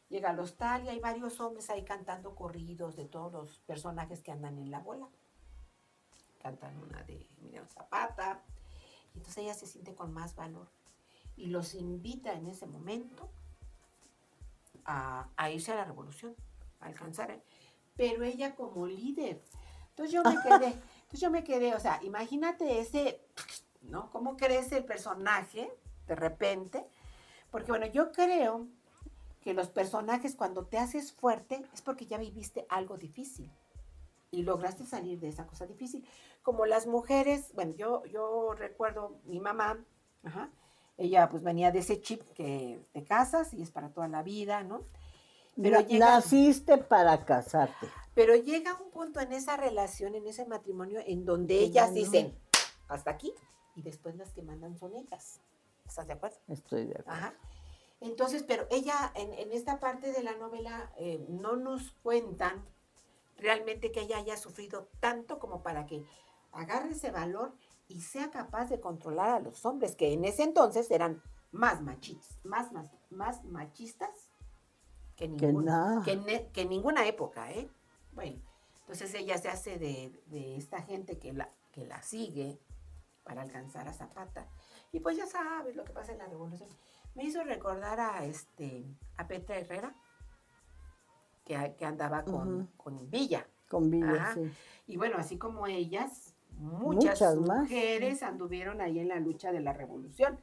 Llega 0.09 0.31
al 0.31 0.39
hostal 0.39 0.85
y 0.85 0.89
hay 0.89 1.01
varios 1.01 1.41
hombres 1.41 1.69
ahí 1.71 1.85
cantando 1.85 2.35
corridos 2.37 2.95
de 2.97 3.07
todos 3.07 3.33
los 3.33 3.59
personajes 3.61 4.23
que 4.23 4.31
andan 4.31 4.59
en 4.59 4.71
la 4.71 4.79
bola. 4.81 5.09
Cantan 6.41 6.77
una 6.79 7.03
de 7.03 7.27
Emiliano 7.39 7.67
Zapata. 7.69 8.43
Y 9.15 9.19
entonces 9.19 9.39
ella 9.43 9.55
se 9.55 9.67
siente 9.67 9.95
con 9.95 10.13
más 10.13 10.37
valor. 10.37 10.69
Y 11.37 11.47
los 11.47 11.75
invita 11.75 12.33
en 12.35 12.47
ese 12.47 12.67
momento 12.67 13.31
a, 14.87 15.29
a 15.37 15.51
irse 15.51 15.73
a 15.73 15.77
la 15.77 15.85
revolución, 15.85 16.35
a 16.81 16.87
alcanzar. 16.87 17.43
Pero 17.97 18.25
ella 18.25 18.55
como 18.55 18.87
líder. 18.87 19.43
Entonces 19.91 20.13
yo 20.13 20.23
me 20.23 20.37
quedé, 20.43 20.69
entonces 20.69 21.21
yo 21.21 21.31
me 21.31 21.45
quedé, 21.45 21.75
o 21.75 21.81
sea, 21.81 22.01
imagínate 22.03 22.81
ese, 22.81 23.21
¿no? 23.83 24.11
¿Cómo 24.11 24.37
crece 24.37 24.79
el 24.79 24.85
personaje 24.85 25.71
de 26.07 26.15
repente? 26.15 26.87
Porque 27.51 27.73
bueno, 27.73 27.87
yo 27.87 28.13
creo 28.13 28.69
que 29.41 29.55
los 29.55 29.69
personajes 29.69 30.35
cuando 30.35 30.67
te 30.67 30.79
haces 30.79 31.13
fuerte 31.13 31.65
es 31.73 31.81
porque 31.81 32.07
ya 32.07 32.19
viviste 32.19 32.67
algo 32.69 32.97
difícil 32.97 33.51
y 34.31 34.43
lograste 34.43 34.85
salir 34.85 35.21
de 35.21 35.29
esa 35.29 35.47
cosa 35.47 35.67
difícil. 35.67 36.07
Como 36.43 36.67
las 36.67 36.87
mujeres, 36.87 37.53
bueno, 37.55 37.73
yo, 37.75 38.05
yo 38.07 38.55
recuerdo 38.55 39.21
mi 39.25 39.41
mamá, 39.41 39.85
ajá, 40.25 40.51
ella 40.99 41.29
pues 41.29 41.43
venía 41.43 41.71
de 41.73 41.81
ese 41.81 42.01
chip 42.01 42.23
que 42.35 42.81
te 42.93 43.05
casas 43.05 43.53
y 43.55 43.63
es 43.63 43.71
para 43.71 43.91
toda 43.91 44.09
la 44.09 44.23
vida, 44.23 44.63
¿no? 44.63 44.83
Pero 45.61 45.81
llega- 45.81 46.15
naciste 46.17 46.79
para 46.79 47.25
casarte. 47.25 47.89
Pero 48.15 48.35
llega 48.35 48.75
un 48.83 48.91
punto 48.91 49.21
en 49.21 49.33
esa 49.33 49.57
relación, 49.57 50.15
en 50.15 50.27
ese 50.27 50.45
matrimonio, 50.47 51.01
en 51.07 51.25
donde 51.25 51.55
Que 51.59 51.65
ellas 51.65 51.89
no. 51.91 51.95
dicen, 51.97 52.39
hasta 52.89 53.11
aquí, 53.11 53.33
y 53.75 53.83
después 53.83 54.17
las 54.17 54.33
que 54.33 54.43
mandan 54.43 54.77
son 54.79 54.95
ellas. 54.95 55.41
¿Estás 55.87 56.07
de 56.07 56.15
acuerdo? 56.15 56.37
Estoy 56.49 56.87
de 56.87 56.93
acuerdo. 56.99 57.11
Ajá. 57.13 57.35
Entonces, 58.01 58.43
pero 58.43 58.67
ella 58.71 59.13
en, 59.15 59.33
en 59.33 59.53
esta 59.53 59.81
parte 59.81 60.13
de 60.13 60.23
la 60.23 60.35
novela 60.37 60.93
eh, 60.99 61.25
no 61.29 61.57
nos 61.57 61.93
cuentan 62.03 62.65
realmente 63.39 63.93
que 63.93 64.01
ella 64.01 64.19
haya 64.19 64.37
sufrido 64.37 64.89
tanto 65.01 65.39
como 65.39 65.63
para 65.63 65.87
que 65.87 66.05
agarre 66.53 66.91
ese 66.91 67.11
valor 67.11 67.55
y 67.89 68.01
sea 68.01 68.31
capaz 68.31 68.67
de 68.67 68.81
controlar 68.81 69.31
a 69.31 69.41
los 69.41 69.65
hombres, 69.65 69.97
que 69.97 70.13
en 70.13 70.25
ese 70.25 70.43
entonces 70.43 70.91
eran 70.91 71.23
más 71.53 71.81
machistas, 71.83 72.45
más, 72.45 72.73
más, 72.73 72.91
más 73.11 73.45
machistas 73.45 74.11
que 75.17 75.29
ninguna, 75.29 76.03
que, 76.05 76.51
que 76.53 76.63
en 76.63 76.69
ninguna 76.69 77.07
época, 77.07 77.51
¿eh? 77.53 77.71
Bueno, 78.13 78.41
entonces 78.81 79.15
ella 79.15 79.39
se 79.39 79.49
hace 79.49 79.79
de, 79.79 80.23
de 80.27 80.57
esta 80.57 80.83
gente 80.83 81.19
que 81.19 81.33
la, 81.33 81.51
que 81.73 81.87
la 81.87 82.03
sigue 82.03 82.61
para 83.25 83.43
alcanzar 83.43 83.89
a 83.89 83.93
Zapata. 83.93 84.49
Y 84.93 85.01
pues 85.01 85.17
ya 85.17 85.27
sabes 85.27 85.75
lo 85.75 85.85
que 85.85 85.93
pasa 85.93 86.13
en 86.13 86.19
la 86.19 86.27
revolución. 86.27 86.69
Me 87.15 87.25
hizo 87.25 87.43
recordar 87.43 87.99
a 87.99 88.25
este 88.25 88.85
a 89.17 89.27
Petra 89.27 89.57
Herrera, 89.57 89.95
que, 91.45 91.75
que 91.79 91.85
andaba 91.85 92.25
con, 92.25 92.71
con 92.77 93.11
Villa. 93.11 93.47
Con 93.69 93.91
Villa, 93.91 94.33
sí. 94.35 94.53
Y 94.87 94.97
bueno, 94.97 95.17
así 95.19 95.39
como 95.39 95.67
ellas, 95.67 96.26
muchas, 96.59 97.21
Muchas 97.21 97.37
más. 97.37 97.61
mujeres 97.63 98.23
anduvieron 98.23 98.81
ahí 98.81 98.99
en 98.99 99.09
la 99.09 99.21
lucha 99.21 99.53
de 99.53 99.61
la 99.61 99.73
revolución. 99.73 100.39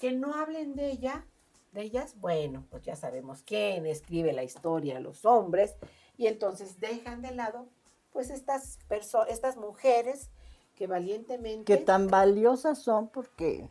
Que 0.00 0.12
no 0.12 0.34
hablen 0.34 0.74
de 0.74 0.90
ella, 0.90 1.24
de 1.72 1.82
ellas, 1.82 2.14
bueno, 2.20 2.64
pues 2.70 2.82
ya 2.84 2.96
sabemos 2.96 3.42
quién 3.42 3.86
escribe 3.86 4.32
la 4.32 4.44
historia, 4.44 5.00
los 5.00 5.24
hombres, 5.24 5.74
y 6.18 6.26
entonces 6.26 6.80
dejan 6.80 7.22
de 7.22 7.30
lado, 7.32 7.66
pues 8.12 8.30
estas 8.30 8.78
personas, 8.88 9.28
estas 9.30 9.56
mujeres 9.56 10.30
que 10.74 10.86
valientemente 10.86 11.64
Que 11.64 11.82
tan 11.82 12.08
valiosas 12.08 12.78
son 12.82 13.08
porque 13.08 13.70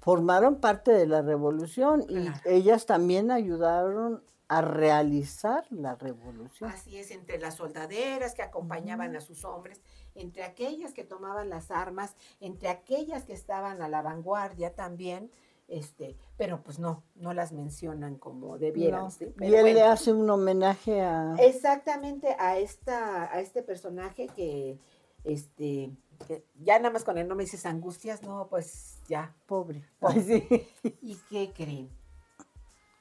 formaron 0.00 0.56
parte 0.60 0.92
de 0.92 1.06
la 1.06 1.22
revolución 1.22 2.02
y 2.08 2.14
Claro. 2.26 2.40
ellas 2.44 2.86
también 2.86 3.30
ayudaron 3.30 4.22
a 4.52 4.60
realizar 4.60 5.64
la 5.70 5.94
revolución. 5.94 6.68
Así 6.70 6.98
es, 6.98 7.10
entre 7.10 7.38
las 7.38 7.54
soldaderas 7.54 8.34
que 8.34 8.42
acompañaban 8.42 9.16
a 9.16 9.22
sus 9.22 9.46
hombres, 9.46 9.80
entre 10.14 10.42
aquellas 10.42 10.92
que 10.92 11.04
tomaban 11.04 11.48
las 11.48 11.70
armas, 11.70 12.16
entre 12.38 12.68
aquellas 12.68 13.24
que 13.24 13.32
estaban 13.32 13.80
a 13.80 13.88
la 13.88 14.02
vanguardia 14.02 14.74
también, 14.74 15.30
este, 15.68 16.18
pero 16.36 16.62
pues 16.62 16.78
no, 16.78 17.02
no 17.14 17.32
las 17.32 17.52
mencionan 17.52 18.16
como 18.16 18.58
debieran. 18.58 19.04
No. 19.04 19.10
¿sí? 19.10 19.32
Y 19.40 19.54
él 19.54 19.72
le 19.72 19.82
hace 19.84 20.12
un 20.12 20.28
homenaje 20.28 21.00
a... 21.00 21.34
exactamente 21.38 22.36
a 22.38 22.58
esta, 22.58 23.32
a 23.32 23.40
este 23.40 23.62
personaje 23.62 24.26
que, 24.36 24.78
este, 25.24 25.92
que 26.28 26.44
ya 26.60 26.78
nada 26.78 26.90
más 26.90 27.04
con 27.04 27.16
el 27.16 27.26
nombre 27.26 27.46
dices 27.46 27.64
angustias, 27.64 28.22
no, 28.22 28.48
pues 28.50 28.98
ya. 29.08 29.34
Pobre. 29.46 29.82
Pobre. 29.98 30.14
Ay, 30.52 30.66
sí. 30.82 30.94
¿Y 31.00 31.16
qué 31.30 31.50
creen? 31.56 32.01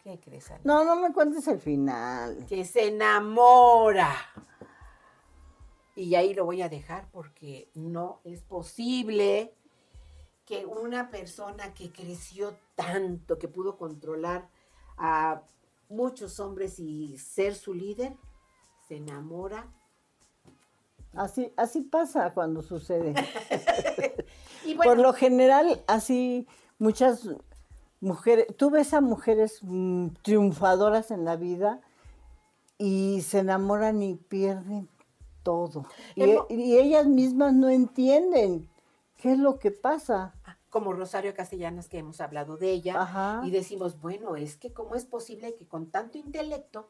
¿Qué 0.04 0.20
crees? 0.20 0.52
No, 0.64 0.84
no 0.84 0.96
me 0.96 1.14
cuentes 1.14 1.48
el 1.48 1.60
final. 1.60 2.46
que 2.48 2.66
se 2.66 2.88
enamora. 2.88 4.16
Y 5.96 6.16
ahí 6.16 6.34
lo 6.34 6.46
voy 6.46 6.62
a 6.62 6.70
dejar 6.70 7.10
porque 7.12 7.70
no 7.76 8.22
es 8.24 8.42
posible 8.42 9.54
que 10.46 10.66
una 10.66 11.12
persona 11.12 11.74
que 11.74 11.92
creció 11.92 12.58
tanto, 12.76 13.38
que 13.38 13.48
pudo 13.48 13.78
controlar 13.78 14.50
a 14.98 15.44
muchos 15.90 16.40
hombres 16.40 16.80
y 16.80 17.18
ser 17.18 17.54
su 17.54 17.74
líder, 17.74 18.16
se 18.88 18.98
enamora. 18.98 19.72
Así, 21.14 21.54
así 21.58 21.82
pasa 21.82 22.34
cuando 22.34 22.62
sucede. 22.62 23.14
Y 24.64 24.76
Por 24.76 25.00
lo 25.00 25.12
general, 25.12 25.84
así 25.88 26.48
muchas 26.78 27.28
mujeres, 28.02 28.48
tú 28.58 28.70
ves 28.70 28.94
a 28.94 29.00
mujeres 29.02 29.60
mm, 29.62 30.08
triunfadoras 30.24 31.12
en 31.12 31.24
la 31.24 31.38
vida 31.38 31.80
y 32.78 33.22
se 33.22 33.40
enamoran 33.40 34.02
y 34.02 34.16
pierden 34.16 34.90
todo. 35.44 35.86
Y, 36.16 36.22
Hemo- 36.24 36.46
y 36.50 36.78
ellas 36.78 37.06
mismas 37.08 37.54
no 37.54 37.70
entienden 37.70 38.68
qué 39.18 39.32
es 39.34 39.40
lo 39.40 39.60
que 39.60 39.72
pasa. 39.72 40.34
como 40.70 40.94
Rosario 40.94 41.34
Castellanos, 41.36 41.88
que 41.90 41.98
hemos 42.00 42.22
hablado 42.22 42.58
de 42.58 42.72
ella, 42.72 43.02
Ajá. 43.02 43.42
y 43.44 43.52
decimos, 43.52 44.00
bueno, 44.02 44.36
es 44.36 44.56
que 44.58 44.72
cómo 44.74 44.96
es 44.96 45.06
posible 45.06 45.54
que 45.56 45.68
con 45.68 45.92
tanto 45.92 46.18
intelecto 46.18 46.90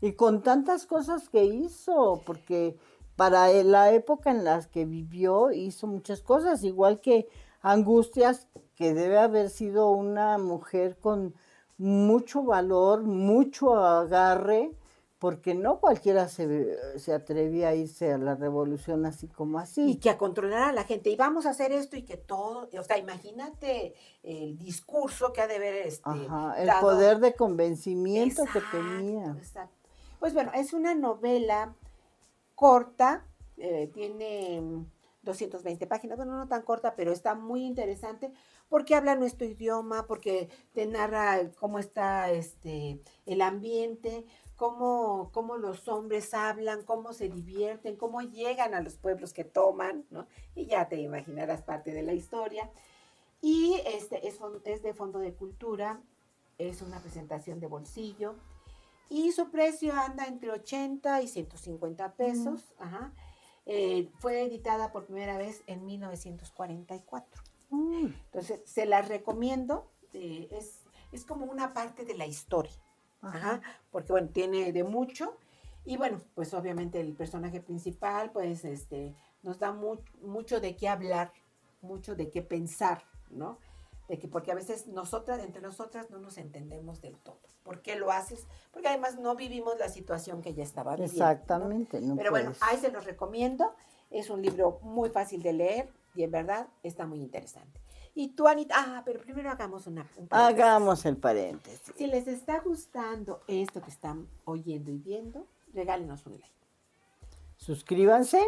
Y 0.00 0.12
con 0.14 0.42
tantas 0.42 0.86
cosas 0.86 1.28
que 1.28 1.44
hizo, 1.44 2.22
porque 2.26 2.76
para 3.14 3.50
e- 3.52 3.62
la 3.62 3.92
época 3.92 4.30
en 4.30 4.42
las 4.42 4.66
que 4.66 4.84
vivió 4.84 5.52
hizo 5.52 5.86
muchas 5.86 6.22
cosas, 6.22 6.64
igual 6.64 7.00
que 7.00 7.28
Angustias, 7.62 8.48
que 8.74 8.92
debe 8.94 9.18
haber 9.18 9.48
sido 9.50 9.90
una 9.90 10.36
mujer 10.38 10.96
con 10.98 11.34
mucho 11.78 12.42
valor, 12.42 13.02
mucho 13.02 13.74
agarre, 13.76 14.72
porque 15.18 15.54
no 15.54 15.78
cualquiera 15.78 16.26
se, 16.28 16.98
se 16.98 17.12
atrevía 17.12 17.68
a 17.68 17.74
irse 17.76 18.12
a 18.12 18.18
la 18.18 18.34
revolución 18.34 19.06
así 19.06 19.28
como 19.28 19.60
y 19.60 19.62
así. 19.62 19.96
que 19.96 20.10
a 20.10 20.18
controlar 20.18 20.62
a 20.70 20.72
la 20.72 20.82
gente 20.82 21.10
y 21.10 21.16
vamos 21.16 21.46
a 21.46 21.50
hacer 21.50 21.70
esto 21.70 21.96
y 21.96 22.02
que 22.02 22.16
todo, 22.16 22.68
o 22.76 22.82
sea, 22.82 22.98
imagínate 22.98 23.94
el 24.24 24.58
discurso 24.58 25.32
que 25.32 25.40
ha 25.40 25.46
de 25.46 25.60
ver 25.60 25.74
este 25.86 26.02
Ajá, 26.02 26.54
el 26.60 26.66
dado. 26.66 26.80
poder 26.80 27.20
de 27.20 27.34
convencimiento 27.34 28.42
que 28.52 28.60
tenía. 28.72 29.36
exacto. 29.38 29.88
Pues 30.18 30.34
bueno, 30.34 30.50
es 30.54 30.72
una 30.72 30.94
novela 30.94 31.74
corta, 32.56 33.24
eh, 33.58 33.90
tiene 33.94 34.60
220 35.22 35.86
páginas, 35.86 36.16
bueno, 36.16 36.36
no 36.36 36.48
tan 36.48 36.62
corta, 36.62 36.94
pero 36.96 37.12
está 37.12 37.34
muy 37.34 37.64
interesante 37.64 38.32
porque 38.68 38.94
habla 38.94 39.14
nuestro 39.14 39.46
idioma, 39.46 40.06
porque 40.06 40.48
te 40.72 40.86
narra 40.86 41.50
cómo 41.58 41.78
está 41.78 42.30
este, 42.30 43.00
el 43.26 43.40
ambiente, 43.40 44.24
cómo, 44.56 45.30
cómo 45.32 45.56
los 45.56 45.88
hombres 45.88 46.34
hablan, 46.34 46.84
cómo 46.84 47.12
se 47.12 47.28
divierten, 47.28 47.96
cómo 47.96 48.22
llegan 48.22 48.74
a 48.74 48.80
los 48.80 48.96
pueblos 48.96 49.32
que 49.32 49.44
toman, 49.44 50.04
¿no? 50.10 50.26
Y 50.54 50.66
ya 50.66 50.88
te 50.88 50.96
imaginarás 50.96 51.62
parte 51.62 51.92
de 51.92 52.02
la 52.02 52.12
historia. 52.12 52.70
Y 53.40 53.80
este 53.86 54.26
es, 54.26 54.38
es 54.64 54.82
de 54.82 54.94
Fondo 54.94 55.18
de 55.18 55.34
Cultura, 55.34 56.00
es 56.58 56.82
una 56.82 57.00
presentación 57.00 57.60
de 57.60 57.66
bolsillo 57.66 58.36
y 59.08 59.32
su 59.32 59.50
precio 59.50 59.92
anda 59.92 60.24
entre 60.26 60.50
80 60.50 61.20
y 61.20 61.28
150 61.28 62.14
pesos. 62.14 62.72
Ajá. 62.78 63.12
Eh, 63.66 64.10
fue 64.18 64.42
editada 64.42 64.92
por 64.92 65.06
primera 65.06 65.38
vez 65.38 65.62
en 65.66 65.84
1944. 65.86 67.42
Mm. 67.70 68.06
Entonces, 68.06 68.60
se 68.64 68.86
la 68.86 69.02
recomiendo. 69.02 69.90
Eh, 70.12 70.48
es, 70.50 70.80
es 71.12 71.24
como 71.24 71.46
una 71.46 71.72
parte 71.72 72.04
de 72.04 72.14
la 72.14 72.26
historia. 72.26 72.72
Ajá. 73.20 73.60
Porque, 73.90 74.12
bueno, 74.12 74.28
tiene 74.28 74.72
de 74.72 74.84
mucho. 74.84 75.36
Y 75.84 75.96
bueno, 75.96 76.20
pues 76.34 76.54
obviamente 76.54 77.00
el 77.00 77.14
personaje 77.14 77.60
principal, 77.60 78.30
pues, 78.32 78.64
este, 78.64 79.14
nos 79.42 79.58
da 79.58 79.72
mucho 79.72 80.60
de 80.60 80.76
qué 80.76 80.88
hablar, 80.88 81.32
mucho 81.80 82.14
de 82.14 82.30
qué 82.30 82.42
pensar, 82.42 83.04
¿no? 83.30 83.58
De 84.12 84.18
que, 84.18 84.28
porque 84.28 84.52
a 84.52 84.54
veces 84.54 84.88
nosotras, 84.88 85.40
entre 85.40 85.62
nosotras, 85.62 86.10
no 86.10 86.18
nos 86.18 86.36
entendemos 86.36 87.00
del 87.00 87.16
todo. 87.16 87.40
¿Por 87.62 87.80
qué 87.80 87.96
lo 87.96 88.12
haces? 88.12 88.46
Porque 88.70 88.88
además 88.88 89.18
no 89.18 89.34
vivimos 89.36 89.78
la 89.78 89.88
situación 89.88 90.42
que 90.42 90.50
ella 90.50 90.64
estaba 90.64 90.96
viviendo. 90.96 91.14
Exactamente. 91.14 91.98
Pero 92.18 92.30
bueno, 92.30 92.52
ahí 92.60 92.76
se 92.76 92.92
los 92.92 93.06
recomiendo. 93.06 93.74
Es 94.10 94.28
un 94.28 94.42
libro 94.42 94.80
muy 94.82 95.08
fácil 95.08 95.42
de 95.42 95.54
leer 95.54 95.88
y 96.14 96.24
en 96.24 96.30
verdad 96.30 96.68
está 96.82 97.06
muy 97.06 97.22
interesante. 97.22 97.80
Y 98.14 98.34
tú, 98.34 98.46
Anita, 98.48 98.74
ah, 98.76 99.02
pero 99.02 99.18
primero 99.18 99.50
hagamos 99.50 99.86
una. 99.86 100.06
hagamos 100.28 101.06
el 101.06 101.16
paréntesis. 101.16 101.94
Si 101.96 102.06
les 102.06 102.28
está 102.28 102.60
gustando 102.60 103.40
esto 103.48 103.80
que 103.80 103.88
están 103.88 104.28
oyendo 104.44 104.90
y 104.90 104.98
viendo, 104.98 105.46
regálenos 105.72 106.26
un 106.26 106.34
like. 106.34 106.52
Suscríbanse, 107.56 108.46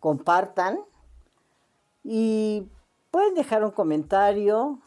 compartan 0.00 0.80
y 2.02 2.66
pueden 3.14 3.34
dejar 3.34 3.64
un 3.64 3.70
comentario, 3.70 4.80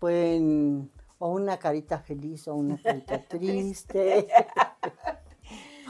pueden 0.00 0.90
o 1.18 1.30
una 1.30 1.58
carita 1.58 1.98
feliz 1.98 2.46
o 2.46 2.54
una 2.54 2.76
carita 2.76 3.24
triste. 3.28 4.28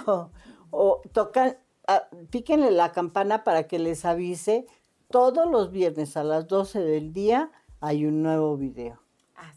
o, 0.71 1.01
tocan, 1.11 1.57
ah, 1.89 2.05
píquenle 2.31 2.71
la 2.71 2.93
campana 2.93 3.43
para 3.43 3.67
que 3.67 3.81
les 3.81 4.05
avise. 4.05 4.69
Todos 5.09 5.51
los 5.51 5.73
viernes 5.73 6.17
a 6.17 6.23
las 6.23 6.47
12 6.47 6.79
del 6.79 7.13
día 7.13 7.51
hay 7.81 8.07
un 8.07 8.23
nuevo 8.23 8.57
video. 8.57 9.01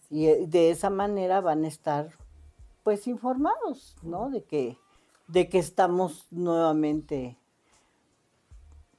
y 0.09 0.25
eh, 0.25 0.47
de 0.47 0.71
esa 0.71 0.89
manera 0.89 1.39
van 1.39 1.65
a 1.65 1.67
estar 1.67 2.17
pues 2.81 3.05
informados, 3.05 3.95
¿no? 4.01 4.31
De 4.31 4.43
que, 4.43 4.79
de 5.27 5.49
que 5.49 5.59
estamos 5.59 6.25
nuevamente 6.31 7.37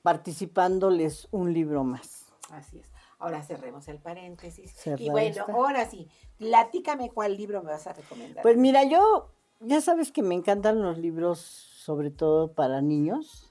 participándoles 0.03 1.27
un 1.33 1.53
libro 1.53 1.83
más. 1.83 2.27
Así 2.53 2.79
es. 2.79 2.94
Ahora 3.25 3.43
cerremos 3.43 3.89
el 3.89 3.99
paréntesis. 3.99 4.75
y 4.99 5.09
bueno, 5.09 5.47
ahora 5.49 5.89
sí, 5.89 6.09
platícame 6.37 7.11
cuál 7.11 7.37
libro 7.37 7.63
me 7.63 7.71
vas 7.71 7.87
a 7.87 7.95
recomendar. 7.95 8.43
Pues 8.43 8.59
mira, 8.59 8.85
yo, 8.85 9.31
ya 9.61 9.81
sabes 9.81 10.13
que 10.13 10.23
me 10.23 10.35
encantan 10.35 10.83
los 10.83 10.99
libros, 10.99 11.39
sobre 11.39 12.11
todo 12.11 12.53
para 12.53 12.83
niños. 12.83 13.51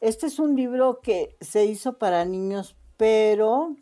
Este 0.00 0.26
es 0.26 0.38
un 0.38 0.56
libro 0.56 1.00
que 1.02 1.36
se 1.42 1.66
hizo 1.66 1.98
para 1.98 2.24
niños, 2.24 2.74
pero 2.96 3.76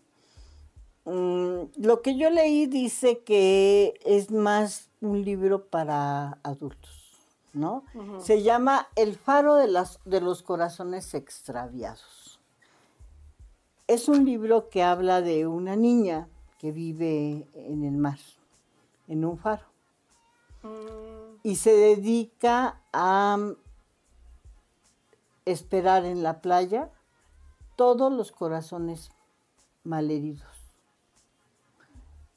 mm, 1.05 1.61
lo 1.77 2.03
que 2.03 2.17
yo 2.17 2.31
leí 2.31 2.67
dice 2.67 3.21
que 3.21 3.95
es 4.05 4.33
más 4.33 4.91
un 5.01 5.25
libro 5.25 5.67
para 5.67 6.39
adultos, 6.43 7.13
¿no? 7.53 7.85
Se 8.19 8.43
llama 8.43 8.89
El 8.97 9.15
faro 9.15 9.55
de, 9.55 9.69
las, 9.69 10.01
de 10.05 10.21
los 10.21 10.43
corazones 10.43 11.15
extraviados. 11.15 12.24
Es 13.87 14.09
un 14.09 14.25
libro 14.25 14.71
que 14.71 14.83
habla 14.83 15.21
de 15.21 15.47
una 15.47 15.77
niña 15.77 16.29
que 16.59 16.73
vive 16.73 17.47
en 17.53 17.85
el 17.85 17.97
mar, 17.97 18.19
en 19.09 19.25
un 19.25 19.37
faro. 19.39 19.65
Mm. 20.63 21.37
Y 21.43 21.57
se 21.57 21.73
dedica 21.73 22.81
a 22.93 23.37
esperar 25.45 26.07
en 26.07 26.23
la 26.23 26.41
playa 26.41 26.91
todos 27.77 28.11
los 28.11 28.33
corazones 28.33 29.11
malheridos. 29.83 30.49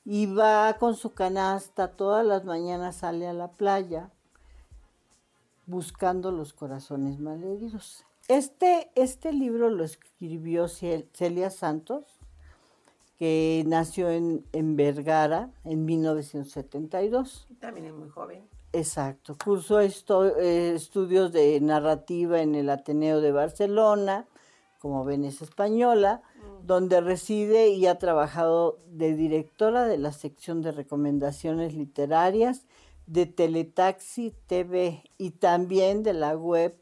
Y 0.04 0.26
va 0.26 0.78
con 0.78 0.96
su 0.96 1.14
canasta, 1.14 1.92
todas 1.92 2.26
las 2.26 2.44
mañanas 2.44 2.98
sale 2.98 3.28
a 3.28 3.34
la 3.34 3.52
playa 3.52 4.10
buscando 5.66 6.32
los 6.32 6.54
corazones 6.54 7.20
malheridos. 7.20 8.06
Este, 8.28 8.92
este 8.96 9.32
libro 9.32 9.70
lo 9.70 9.86
escribió 9.86 10.68
Celia 10.68 11.50
Santos, 11.50 12.04
que 13.18 13.64
nació 13.66 14.10
en, 14.10 14.44
Vergara 14.76 15.50
en 15.64 15.86
1972. 15.86 17.48
También 17.60 17.88
es 17.88 17.94
muy 17.94 18.10
joven. 18.10 18.44
Exacto. 18.74 19.38
Cursó 19.42 19.80
eh, 19.82 20.74
estudios 20.76 21.32
de 21.32 21.60
narrativa 21.62 22.42
en 22.42 22.56
el 22.56 22.70
Ateneo 22.70 23.22
de 23.22 23.32
Barcelona, 23.32 24.28
como 24.80 25.06
ven 25.06 25.24
es 25.24 25.42
española, 25.42 26.22
mm. 26.36 26.68
donde 26.68 27.00
reside 27.00 27.70
y 27.70 27.88
ha 27.88 27.98
trabajado 27.98 28.78
de 28.92 29.16
directora 29.16 29.86
de 29.86 29.98
la 29.98 30.12
sección 30.12 30.62
de 30.62 30.74
recomendaciones 30.74 31.74
literarias 31.74 32.66
de 33.08 33.26
Teletaxi 33.26 34.36
TV 34.48 35.02
y 35.18 35.32
también 35.32 36.04
de 36.04 36.14
la 36.14 36.36
web 36.36 36.78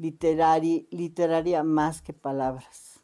literaria 0.00 1.62
más 1.62 2.02
que 2.02 2.12
palabras. 2.12 3.00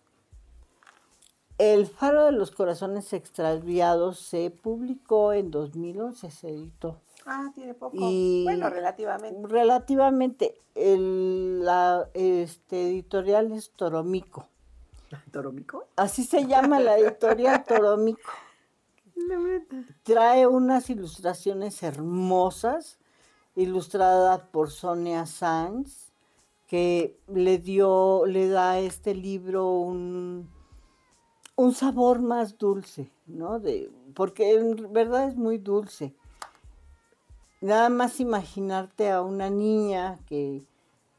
El 1.59 1.87
Faro 1.87 2.27
de 2.27 2.33
los 2.33 2.51
Corazones 2.51 3.13
Extraviados 3.13 4.19
se 4.19 4.51
publicó 4.51 5.33
en 5.33 5.51
2011, 5.51 6.31
se 6.31 6.49
editó. 6.49 7.01
Ah, 7.25 7.51
tiene 7.55 7.75
poco. 7.75 7.97
bueno, 7.97 8.69
relativamente. 8.69 9.49
Relativamente. 9.49 10.61
El, 10.75 11.65
la 11.65 12.09
este, 12.13 12.89
editorial 12.89 13.53
es 13.53 13.71
Toromico. 13.71 14.49
¿Toromico? 15.33 15.87
Así 15.97 16.25
se 16.25 16.47
llama 16.47 16.79
la 16.79 16.99
editorial 16.99 17.65
Toromico. 17.69 18.31
Trae 20.03 20.47
unas 20.47 20.91
ilustraciones 20.91 21.83
hermosas, 21.83 22.99
ilustradas 23.55 24.41
por 24.51 24.71
Sonia 24.71 25.25
Sanz 25.25 26.06
que 26.67 27.19
le 27.29 27.59
dio, 27.59 28.27
le 28.27 28.49
da 28.49 28.73
a 28.73 28.79
este 28.81 29.15
libro 29.15 29.71
un, 29.71 30.51
un 31.55 31.75
sabor 31.75 32.21
más 32.21 32.59
dulce, 32.59 33.11
¿no? 33.27 33.61
De, 33.61 33.91
porque 34.15 34.55
en 34.55 34.93
verdad 34.93 35.29
es 35.29 35.37
muy 35.37 35.59
dulce. 35.59 36.15
Nada 37.61 37.89
más 37.89 38.21
imaginarte 38.21 39.11
a 39.11 39.23
una 39.23 39.49
niña 39.49 40.19
que 40.27 40.67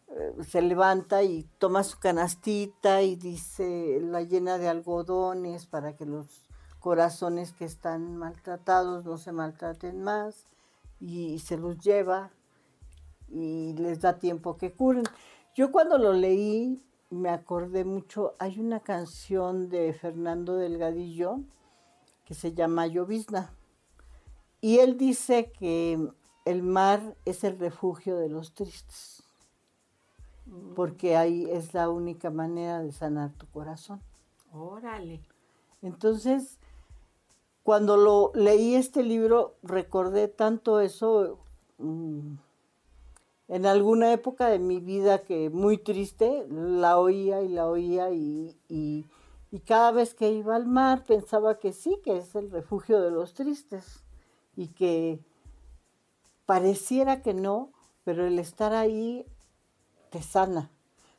eh, 0.10 0.36
se 0.47 0.62
levanta 0.62 1.23
y 1.23 1.43
toma 1.57 1.83
su 1.83 1.99
canastita 1.99 3.01
y 3.01 3.15
dice, 3.15 3.99
la 4.01 4.21
llena 4.21 4.57
de 4.57 4.69
algodones 4.69 5.65
para 5.65 5.95
que 5.95 6.05
los 6.05 6.27
corazones 6.79 7.53
que 7.53 7.65
están 7.65 8.15
maltratados 8.15 9.03
no 9.03 9.17
se 9.17 9.31
maltraten 9.31 10.03
más 10.03 10.45
y 10.99 11.39
se 11.39 11.57
los 11.57 11.79
lleva 11.79 12.31
y 13.29 13.73
les 13.73 14.01
da 14.01 14.17
tiempo 14.17 14.57
que 14.57 14.71
curen. 14.71 15.03
Yo 15.58 15.72
cuando 15.72 15.98
lo 15.98 16.13
leí 16.13 16.84
me 17.10 17.30
acordé 17.30 17.84
mucho, 17.84 18.36
hay 18.38 18.60
una 18.60 18.82
canción 18.82 19.70
de 19.70 19.91
Fernando 19.91 20.56
Delgadillo 20.56 21.39
que 22.26 22.36
se 22.36 22.54
llama 22.54 22.86
Llovizna. 22.86 23.52
Y 24.62 24.78
él 24.78 25.00
dice 25.00 25.52
que 25.52 26.12
el 26.46 26.62
mar 26.62 27.17
es 27.26 27.43
el 27.43 27.58
refugio 27.58 28.17
de 28.17 28.30
los 28.30 28.54
tristes, 28.54 29.24
mm. 30.46 30.76
porque 30.76 31.17
ahí 31.17 31.50
es 31.50 31.74
la 31.74 31.89
única 31.89 32.30
manera 32.30 32.84
de 32.84 32.91
sanar 32.91 33.32
tu 33.32 33.48
corazón. 33.48 34.00
Órale. 34.54 35.22
Entonces, 35.82 36.60
cuando 37.63 37.98
lo 37.98 38.32
leí 38.36 38.76
este 38.76 39.02
libro, 39.02 39.56
recordé 39.63 40.28
tanto 40.28 40.82
eso. 40.82 41.39
Mm, 41.80 42.36
en 43.47 43.65
alguna 43.65 44.12
época 44.12 44.49
de 44.49 44.60
mi 44.60 44.79
vida 44.79 45.23
que 45.23 45.49
muy 45.49 45.77
triste, 45.77 46.45
la 46.49 46.99
oía 46.99 47.41
y 47.41 47.49
la 47.49 47.67
oía 47.67 48.12
y, 48.12 48.55
y, 48.67 49.05
cada 49.65 49.91
vez 49.91 50.13
que 50.13 50.31
iba 50.31 50.55
al 50.55 50.67
mar 50.67 51.03
pensaba 51.03 51.57
que 51.57 51.73
sí, 51.73 51.99
que 52.03 52.17
es 52.17 52.36
el 52.36 52.51
refugio 52.51 53.01
de 53.01 53.10
los 53.10 53.33
tristes 53.33 54.03
y 54.55 54.67
que 54.67 55.19
pareciera 56.45 57.21
que 57.21 57.33
no, 57.33 57.71
pero 58.03 58.27
el 58.27 58.38
estar 58.38 58.73
ahí 58.73 59.25
te 60.12 60.21
sana, 60.21 60.71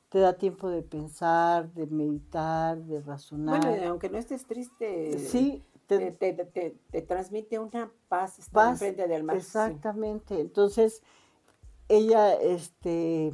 te 0.09 0.21
da 0.21 0.35
tiempo 0.35 0.71
de 0.71 0.83
pensar, 0.83 1.73
de 1.73 1.87
meditar, 1.87 2.79
de 2.79 3.01
razonar. 3.01 3.61
Bueno, 3.61 3.91
aunque 3.91 4.09
no 4.09 4.19
estés 4.19 4.47
triste, 4.47 5.19
sí, 5.19 5.65
te, 5.87 6.13
te, 6.13 6.33
te, 6.33 6.77
te 6.91 7.03
transmite 7.03 7.59
una 7.59 7.91
paz 8.09 8.39
estar 8.39 8.53
paz, 8.53 8.73
enfrente 8.73 9.09
del 9.09 9.25
mar. 9.25 9.37
sí. 9.41 9.47
Exactamente. 9.47 10.41
Entonces, 10.41 11.03
ella, 11.89 12.35
este, 12.35 13.33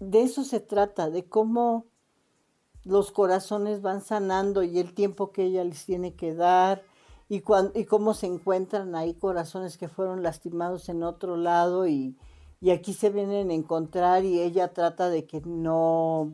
de 0.00 0.22
eso 0.22 0.44
se 0.44 0.60
trata, 0.60 1.10
de 1.10 1.24
cómo 1.24 1.86
los 2.84 3.10
corazones 3.12 3.82
van 3.82 4.00
sanando 4.00 4.62
y 4.62 4.78
el 4.78 4.94
tiempo 4.94 5.30
que 5.32 5.44
ella 5.44 5.64
les 5.64 5.84
tiene 5.84 6.14
que 6.14 6.34
dar 6.34 6.82
y, 7.28 7.40
cuan- 7.40 7.72
y 7.74 7.84
cómo 7.84 8.14
se 8.14 8.26
encuentran 8.26 8.94
ahí 8.94 9.14
corazones 9.14 9.76
que 9.76 9.88
fueron 9.88 10.22
lastimados 10.22 10.88
en 10.88 11.02
otro 11.02 11.36
lado 11.36 11.86
y, 11.86 12.16
y 12.60 12.70
aquí 12.70 12.94
se 12.94 13.10
vienen 13.10 13.50
a 13.50 13.54
encontrar 13.54 14.24
y 14.24 14.40
ella 14.40 14.72
trata 14.72 15.10
de 15.10 15.26
que 15.26 15.40
no, 15.42 16.32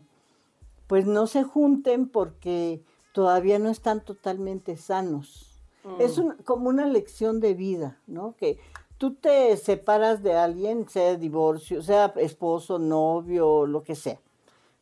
pues 0.86 1.06
no 1.06 1.26
se 1.26 1.42
junten 1.42 2.08
porque 2.08 2.84
todavía 3.12 3.58
no 3.58 3.70
están 3.70 4.04
totalmente 4.04 4.76
sanos. 4.76 5.50
Es 5.98 6.18
Mm. 6.18 6.22
un- 6.22 6.36
como 6.44 6.68
una 6.68 6.86
lección 6.86 7.40
de 7.40 7.54
vida, 7.54 7.98
¿no? 8.06 8.34
Que 8.36 8.58
tú 9.04 9.16
te 9.16 9.54
separas 9.58 10.22
de 10.22 10.34
alguien, 10.34 10.88
sea 10.88 11.14
divorcio, 11.16 11.82
sea 11.82 12.06
esposo, 12.16 12.78
novio, 12.78 13.66
lo 13.66 13.82
que 13.82 13.94
sea, 13.94 14.18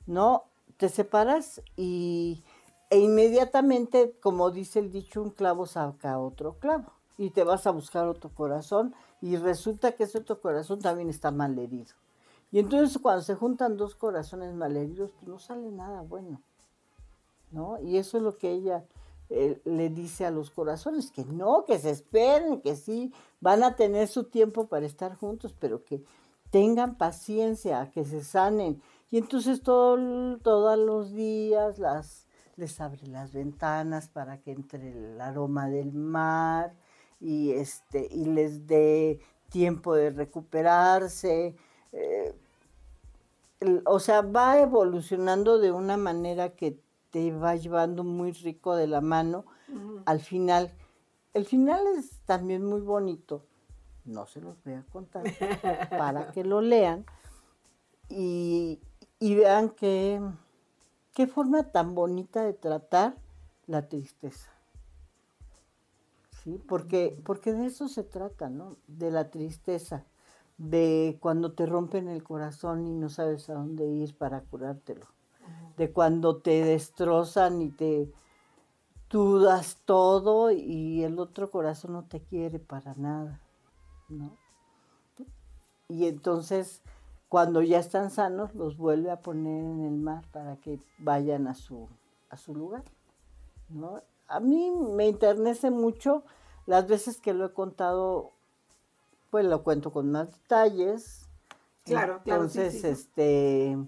¿no? 0.07 0.45
Te 0.77 0.89
separas 0.89 1.61
y 1.77 2.45
e 2.89 3.01
inmediatamente, 3.01 4.17
como 4.23 4.53
dice 4.53 4.79
el 4.79 4.93
dicho, 4.93 5.21
un 5.23 5.31
clavo 5.31 5.67
saca 5.67 6.21
otro 6.21 6.55
clavo 6.61 6.93
y 7.19 7.31
te 7.31 7.43
vas 7.43 7.67
a 7.67 7.73
buscar 7.73 8.07
otro 8.07 8.31
corazón 8.33 8.95
y 9.21 9.35
resulta 9.39 9.91
que 9.91 10.05
ese 10.05 10.19
otro 10.19 10.41
corazón 10.41 10.79
también 10.79 11.11
está 11.11 11.33
mal 11.33 11.59
herido. 11.59 11.93
Y 12.53 12.61
entonces 12.61 12.97
cuando 13.03 13.23
se 13.23 13.35
juntan 13.35 13.77
dos 13.77 13.97
corazones 13.97 14.55
malheridos, 14.55 15.11
pues 15.19 15.27
no 15.27 15.41
sale 15.41 15.73
nada 15.73 16.03
bueno. 16.03 16.41
¿no? 17.51 17.81
Y 17.81 17.97
eso 17.97 18.19
es 18.19 18.23
lo 18.23 18.39
que 18.39 18.53
ella 18.53 18.85
eh, 19.35 19.61
le 19.65 19.89
dice 19.89 20.27
a 20.27 20.31
los 20.31 20.51
corazones, 20.51 21.11
que 21.11 21.25
no, 21.25 21.65
que 21.65 21.79
se 21.79 21.91
esperen, 21.91 22.61
que 22.61 22.77
sí, 22.77 23.13
van 23.41 23.65
a 23.65 23.77
tener 23.77 24.09
su 24.09 24.25
tiempo 24.25 24.67
para 24.67 24.85
estar 24.85 25.17
juntos, 25.17 25.55
pero 25.59 25.85
que 25.85 26.05
tengan 26.51 26.97
paciencia, 26.97 27.91
que 27.91 28.05
se 28.05 28.23
sanen. 28.23 28.83
Y 29.11 29.17
entonces 29.19 29.63
todo, 29.63 30.39
todos 30.39 30.79
los 30.79 31.13
días 31.13 31.79
las, 31.79 32.27
les 32.57 32.79
abre 32.81 33.07
las 33.07 33.33
ventanas 33.33 34.09
para 34.09 34.39
que 34.43 34.53
entre 34.53 34.91
el 34.91 35.21
aroma 35.21 35.69
del 35.69 35.93
mar 35.93 36.75
y, 37.19 37.53
este, 37.53 38.07
y 38.11 38.27
les 38.27 38.67
dé 38.67 39.19
tiempo 39.49 39.95
de 39.95 40.11
recuperarse. 40.11 41.57
eh, 41.93 42.35
o 43.87 43.99
sea, 44.01 44.23
va 44.23 44.59
evolucionando 44.59 45.59
de 45.59 45.73
una 45.73 45.97
manera 45.97 46.51
que 46.51 46.79
te 47.13 47.31
va 47.31 47.55
llevando 47.55 48.03
muy 48.03 48.33
rico 48.33 48.75
de 48.75 48.89
la 48.89 49.01
mano 49.01 49.45
al 50.07 50.21
final. 50.21 50.73
El 51.35 51.45
final 51.47 51.87
es 51.97 52.21
también 52.25 52.65
muy 52.65 52.81
bonito, 52.81 53.45
no 54.05 54.27
se 54.27 54.41
los 54.41 54.63
voy 54.65 54.75
a 54.75 54.85
contar, 54.91 55.23
para 55.91 56.33
que 56.33 56.43
lo 56.43 56.61
lean 56.61 57.05
y, 58.09 58.81
y 59.21 59.35
vean 59.35 59.71
qué, 59.71 60.21
qué 61.15 61.27
forma 61.27 61.71
tan 61.71 61.95
bonita 61.95 62.43
de 62.43 62.55
tratar 62.55 63.15
la 63.67 63.89
tristeza. 63.89 64.51
¿Sí? 66.43 66.61
Porque, 66.67 67.21
porque 67.25 67.53
de 67.53 67.67
eso 67.67 67.89
se 67.89 68.03
trata, 68.03 68.51
¿no? 68.51 68.77
De 68.89 69.11
la 69.11 69.31
tristeza, 69.31 70.07
de 70.57 71.19
cuando 71.21 71.53
te 71.53 71.67
rompen 71.67 72.09
el 72.09 72.25
corazón 72.25 72.87
y 72.87 72.95
no 72.95 73.11
sabes 73.11 73.49
a 73.49 73.55
dónde 73.55 73.87
ir 73.87 74.17
para 74.17 74.41
curártelo, 74.41 75.07
de 75.77 75.93
cuando 75.93 76.37
te 76.39 76.65
destrozan 76.65 77.63
y 77.63 77.71
te 77.71 78.13
tú 79.09 79.41
das 79.41 79.79
todo 79.85 80.51
y 80.51 81.05
el 81.05 81.19
otro 81.19 81.51
corazón 81.51 81.93
no 81.93 82.05
te 82.05 82.23
quiere 82.23 82.59
para 82.59 82.95
nada, 82.95 83.41
¿no? 84.09 84.37
Y 85.89 86.07
entonces 86.07 86.81
cuando 87.29 87.63
ya 87.63 87.79
están 87.79 88.11
sanos 88.11 88.55
los 88.55 88.77
vuelve 88.77 89.11
a 89.11 89.21
poner 89.21 89.65
en 89.65 89.81
el 89.85 89.93
mar 89.99 90.25
para 90.33 90.57
que 90.57 90.81
vayan 90.99 91.47
a 91.47 91.55
su 91.55 91.89
a 92.31 92.37
su 92.37 92.55
lugar, 92.55 92.85
¿no? 93.69 94.03
A 94.29 94.41
mí 94.41 94.71
me 94.71 95.09
internece 95.09 95.71
mucho 95.71 96.25
las 96.67 96.87
veces 96.89 97.21
que 97.21 97.35
lo 97.35 97.45
he 97.45 97.53
contado, 97.53 98.33
pues 99.31 99.45
lo 99.45 99.63
cuento 99.63 99.93
con 99.93 100.11
más 100.11 100.31
detalles. 100.33 101.29
Claro, 101.85 102.23
claro, 102.23 102.45
Entonces, 102.45 102.73
sí, 102.75 102.81
sí. 102.81 102.87
este, 102.87 103.79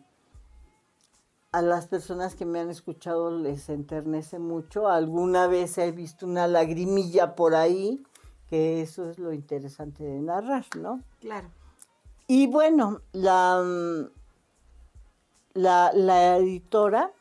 a 1.54 1.62
las 1.62 1.86
personas 1.86 2.34
que 2.34 2.46
me 2.46 2.58
han 2.58 2.68
escuchado 2.68 3.30
les 3.30 3.68
enternece 3.68 4.40
mucho. 4.40 4.88
Alguna 4.88 5.46
vez 5.46 5.78
he 5.78 5.92
visto 5.92 6.26
una 6.26 6.48
lagrimilla 6.48 7.36
por 7.36 7.54
ahí, 7.54 8.02
que 8.50 8.82
eso 8.82 9.08
es 9.08 9.20
lo 9.20 9.32
interesante 9.32 10.02
de 10.02 10.20
narrar, 10.20 10.66
¿no? 10.76 11.04
Claro. 11.20 11.48
Y 12.26 12.48
bueno, 12.48 13.02
la, 13.12 13.62
mm, 13.64 14.10
la, 15.54 15.92
la 15.94 16.38
editora, 16.38 17.12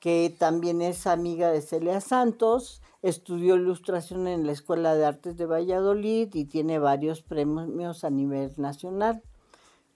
que 0.00 0.34
también 0.38 0.80
es 0.80 1.06
amiga 1.06 1.50
de 1.50 1.60
Celia 1.60 2.00
Santos, 2.00 2.80
estudió 3.02 3.56
ilustración 3.56 4.28
en 4.28 4.46
la 4.46 4.52
Escuela 4.52 4.94
de 4.94 5.04
Artes 5.04 5.36
de 5.36 5.44
Valladolid 5.44 6.34
y 6.34 6.46
tiene 6.46 6.78
varios 6.78 7.20
premios 7.20 8.02
a 8.02 8.08
nivel 8.08 8.50
nacional. 8.56 9.22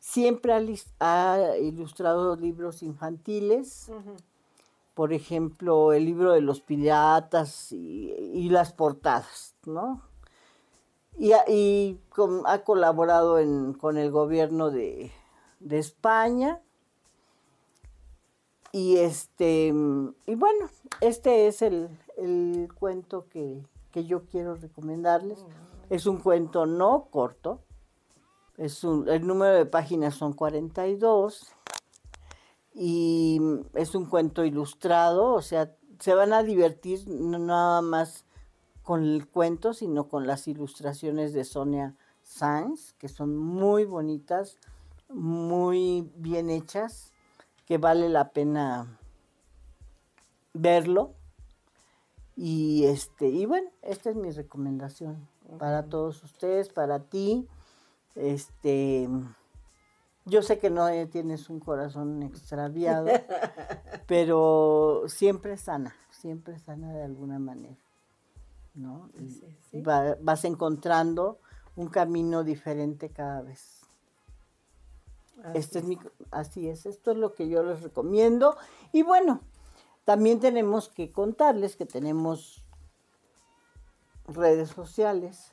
Siempre 0.09 0.53
ha, 1.01 1.57
ilustrado 1.59 2.37
libros 2.37 2.83
infantiles, 2.83 3.91
por 4.93 5.15
ejemplo, 5.15 5.95
el 5.95 6.05
libro 6.05 6.33
de 6.35 6.43
los 6.43 6.61
piratas 6.61 7.73
y, 7.73 8.13
y 8.13 8.51
las 8.51 8.75
portadas, 8.75 9.55
¿no? 9.65 10.03
Y, 11.17 11.33
ha- 11.33 11.45
y 11.49 11.99
con- 12.11 12.43
ha 12.47 12.59
colaborado 12.65 13.39
en- 13.39 13.73
con 13.73 13.97
el 13.97 14.11
gobierno 14.11 14.71
de, 14.71 15.11
de 15.61 15.79
España. 15.79 16.61
Y 18.73 18.99
este, 18.99 19.69
y 20.27 20.35
bueno, 20.35 20.69
este 21.01 21.47
es 21.47 21.63
el, 21.63 21.89
el 22.19 22.69
cuento 22.79 23.27
que, 23.31 23.65
que 23.91 24.05
yo 24.05 24.27
quiero 24.27 24.55
recomendarles. 24.55 25.47
Es 25.89 26.05
un 26.05 26.19
cuento 26.19 26.67
no 26.67 27.07
corto. 27.11 27.61
Es 28.57 28.85
un, 28.85 29.09
el 29.09 29.27
número 29.27 29.55
de 29.55 29.67
páginas 29.67 30.15
son 30.15 30.33
42 30.33 31.53
y 32.75 33.41
es 33.75 33.95
un 33.95 34.07
cuento 34.07 34.45
ilustrado, 34.45 35.33
o 35.33 35.43
sea, 35.43 35.75
se 35.99 36.15
van 36.15 36.33
a 36.33 36.43
divertir 36.43 37.09
no 37.09 37.39
nada 37.39 37.83
más 37.83 38.25
con 38.83 39.03
el 39.03 39.27
cuento, 39.27 39.73
sino 39.73 40.09
con 40.09 40.27
las 40.27 40.47
ilustraciones 40.47 41.33
de 41.33 41.45
Sonia 41.45 41.97
Sanz, 42.23 42.93
que 42.95 43.09
son 43.09 43.37
muy 43.37 43.85
bonitas, 43.85 44.59
muy 45.09 46.11
bien 46.17 46.51
hechas, 46.51 47.13
que 47.67 47.79
vale 47.79 48.09
la 48.09 48.31
pena 48.31 48.99
verlo. 50.53 51.15
Y 52.37 52.85
este, 52.85 53.29
y 53.29 53.47
bueno, 53.47 53.71
esta 53.83 54.11
es 54.11 54.17
mi 54.17 54.31
recomendación 54.31 55.29
para 55.59 55.85
todos 55.85 56.23
ustedes, 56.25 56.69
para 56.69 56.99
ti. 56.99 57.47
Este, 58.15 59.09
yo 60.25 60.43
sé 60.43 60.59
que 60.59 60.71
no 60.71 60.89
eh, 60.89 61.07
tienes 61.07 61.51
un 61.51 61.61
corazón 61.61 62.23
extraviado, 62.23 63.07
pero 64.07 65.03
siempre 65.07 65.57
sana, 65.57 65.95
siempre 66.11 66.59
sana 66.59 66.93
de 66.93 67.03
alguna 67.03 67.39
manera, 67.39 67.77
¿no? 68.75 69.11
Y 69.21 69.29
Sí, 69.29 69.57
sí. 69.71 69.83
va- 69.83 70.17
vas 70.21 70.45
encontrando 70.45 71.39
un 71.77 71.89
camino 71.89 72.45
diferente 72.45 73.11
cada 73.11 73.43
vez. 73.43 73.81
Así 75.43 75.59
Este 75.59 75.79
es 75.81 75.85
mi, 75.85 75.99
así 76.31 76.69
es, 76.69 76.87
esto 76.87 77.11
es 77.11 77.17
lo 77.17 77.35
que 77.35 77.49
yo 77.49 77.63
les 77.65 77.83
recomiendo. 77.83 78.57
Y 78.93 79.03
bueno, 79.03 79.41
también 80.05 80.39
tenemos 80.41 80.89
que 80.89 81.11
contarles 81.11 81.77
que 81.77 81.87
tenemos 81.87 82.65
redes 84.29 84.71
sociales. 84.71 85.53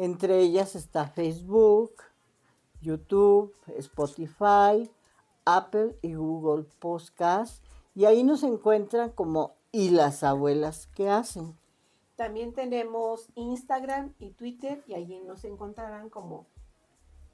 Entre 0.00 0.38
ellas 0.38 0.76
está 0.76 1.08
Facebook, 1.08 1.92
YouTube, 2.80 3.52
Spotify, 3.76 4.90
Apple 5.44 5.94
y 6.00 6.14
Google 6.14 6.64
Podcast. 6.78 7.62
Y 7.94 8.06
ahí 8.06 8.24
nos 8.24 8.42
encuentran 8.42 9.10
como 9.10 9.56
y 9.72 9.90
las 9.90 10.22
abuelas 10.24 10.86
que 10.94 11.10
hacen. 11.10 11.54
También 12.16 12.54
tenemos 12.54 13.28
Instagram 13.34 14.14
y 14.18 14.30
Twitter 14.30 14.82
y 14.86 14.94
allí 14.94 15.20
nos 15.20 15.44
encontrarán 15.44 16.08
como 16.08 16.46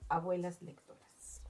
abuelas 0.09 0.61
lectoras. 0.61 1.43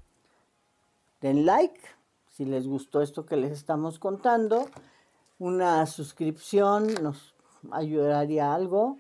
Den 1.23 1.47
like 1.47 1.81
si 2.29 2.45
les 2.45 2.69
gustó 2.69 3.01
esto 3.01 3.25
que 3.25 3.39
les 3.39 3.53
estamos 3.53 3.99
contando. 3.99 4.67
Una 5.39 5.87
suscripción 5.87 6.93
nos 7.03 7.35
ayudaría 7.71 8.53
algo. 8.53 8.99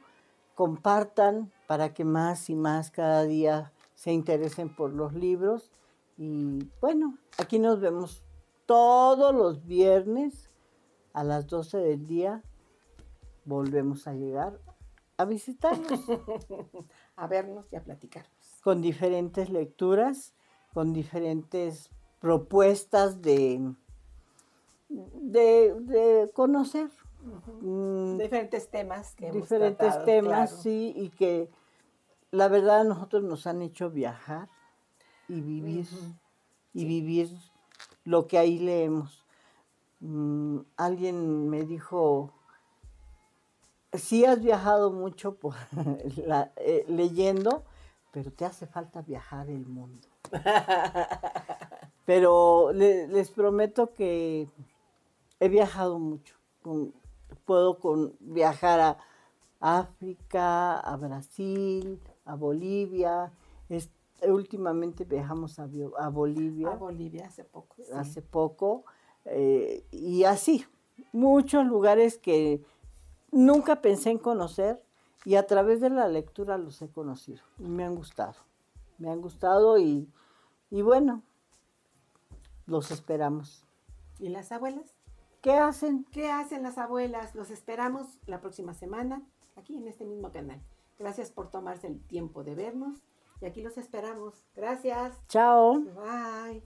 Compartan 0.54 1.52
para 1.66 1.94
que 1.94 2.04
más 2.04 2.48
y 2.50 2.54
más 2.54 2.90
cada 2.90 3.24
día 3.24 3.72
se 3.76 3.86
se 3.96 4.12
interesen 4.12 4.68
por 4.68 4.92
los 4.92 5.14
libros. 5.14 5.72
Y 6.16 6.70
bueno, 6.80 7.18
aquí 7.38 7.58
nos 7.58 7.80
vemos 7.80 8.22
todos 8.66 9.34
los 9.34 9.66
viernes 9.66 10.50
a 11.12 11.24
las 11.24 11.46
12 11.48 11.78
del 11.78 12.06
día. 12.06 12.42
Volvemos 13.44 14.06
a 14.06 14.12
llegar 14.12 14.60
a 15.16 15.24
visitarnos 15.24 16.00
A 17.16 17.26
vernos 17.26 17.66
y 17.72 17.76
a 17.76 17.82
platicarnos. 17.82 18.30
con 18.62 18.82
diferentes 18.82 19.48
lecturas, 19.48 20.34
con 20.74 20.92
diferentes 20.92 21.88
propuestas 22.20 23.22
de, 23.22 23.74
de, 24.90 25.74
de 25.80 26.30
conocer. 26.34 26.90
Diferentes 28.18 28.68
temas 28.68 29.14
que 29.14 29.28
hemos 29.28 29.42
diferentes 29.42 29.78
tratado, 29.78 30.04
temas, 30.04 30.50
claro. 30.50 30.62
sí, 30.62 30.92
y 30.96 31.08
que 31.10 31.50
la 32.30 32.48
verdad 32.48 32.80
a 32.80 32.84
nosotros 32.84 33.22
nos 33.24 33.46
han 33.46 33.62
hecho 33.62 33.90
viajar 33.90 34.48
y 35.28 35.40
vivir, 35.40 35.88
y 36.72 36.84
vivir 36.84 37.30
lo 38.04 38.26
que 38.26 38.38
ahí 38.38 38.58
leemos. 38.58 39.24
Mm, 40.00 40.58
alguien 40.76 41.48
me 41.48 41.64
dijo, 41.64 42.32
sí 43.92 44.24
has 44.24 44.40
viajado 44.42 44.92
mucho 44.92 45.36
por 45.36 45.54
la- 46.26 46.52
eh, 46.56 46.84
leyendo, 46.88 47.64
pero 48.12 48.30
te 48.32 48.44
hace 48.44 48.66
falta 48.66 49.02
viajar 49.02 49.48
el 49.48 49.66
mundo. 49.66 50.06
Pero 52.04 52.72
le- 52.72 53.08
les 53.08 53.30
prometo 53.32 53.92
que 53.92 54.48
he 55.40 55.48
viajado 55.48 55.98
mucho. 55.98 56.36
Con- 56.62 56.94
puedo 57.46 57.78
con, 57.78 58.14
viajar 58.20 58.80
a 58.80 58.98
África, 59.60 60.78
a 60.78 60.96
Brasil, 60.96 62.00
a 62.26 62.34
Bolivia. 62.34 63.32
Es- 63.68 63.90
últimamente 64.22 65.04
viajamos 65.04 65.58
a, 65.58 65.66
Bolivia 66.10 66.68
A 66.70 66.76
Bolivia 66.76 67.26
hace 67.26 67.44
poco. 67.44 67.76
sí. 67.82 67.92
hace 67.94 68.22
poco. 68.22 68.84
eh, 69.24 69.84
y 69.90 70.24
así, 70.24 70.64
muchos 71.12 71.66
lugares 71.66 72.18
que 72.18 72.62
nunca 73.32 73.80
pensé 73.82 74.10
en 74.10 74.18
conocer 74.18 74.82
y 75.24 75.34
a 75.34 75.46
través 75.46 75.80
de 75.80 75.90
la 75.90 76.08
lectura 76.08 76.56
los 76.58 76.80
he 76.82 76.88
conocido. 76.88 77.42
Y 77.58 77.68
me 77.68 77.84
han 77.84 77.94
gustado. 77.94 78.34
Me 78.98 79.10
han 79.10 79.20
gustado 79.20 79.78
y, 79.78 80.08
y 80.70 80.82
bueno, 80.82 81.22
los 82.66 82.90
esperamos. 82.90 83.64
¿Y 84.18 84.28
las 84.28 84.52
abuelas? 84.52 84.95
¿Qué 85.46 85.52
hacen? 85.52 86.04
¿Qué 86.10 86.28
hacen 86.28 86.64
las 86.64 86.76
abuelas? 86.76 87.36
Los 87.36 87.52
esperamos 87.52 88.18
la 88.26 88.40
próxima 88.40 88.74
semana 88.74 89.22
aquí 89.54 89.76
en 89.76 89.86
este 89.86 90.04
mismo 90.04 90.32
canal. 90.32 90.60
Gracias 90.98 91.30
por 91.30 91.52
tomarse 91.52 91.86
el 91.86 92.04
tiempo 92.04 92.42
de 92.42 92.56
vernos 92.56 92.98
y 93.40 93.46
aquí 93.46 93.62
los 93.62 93.78
esperamos. 93.78 94.44
Gracias. 94.56 95.14
Chao. 95.28 95.78
Bye. 95.78 96.64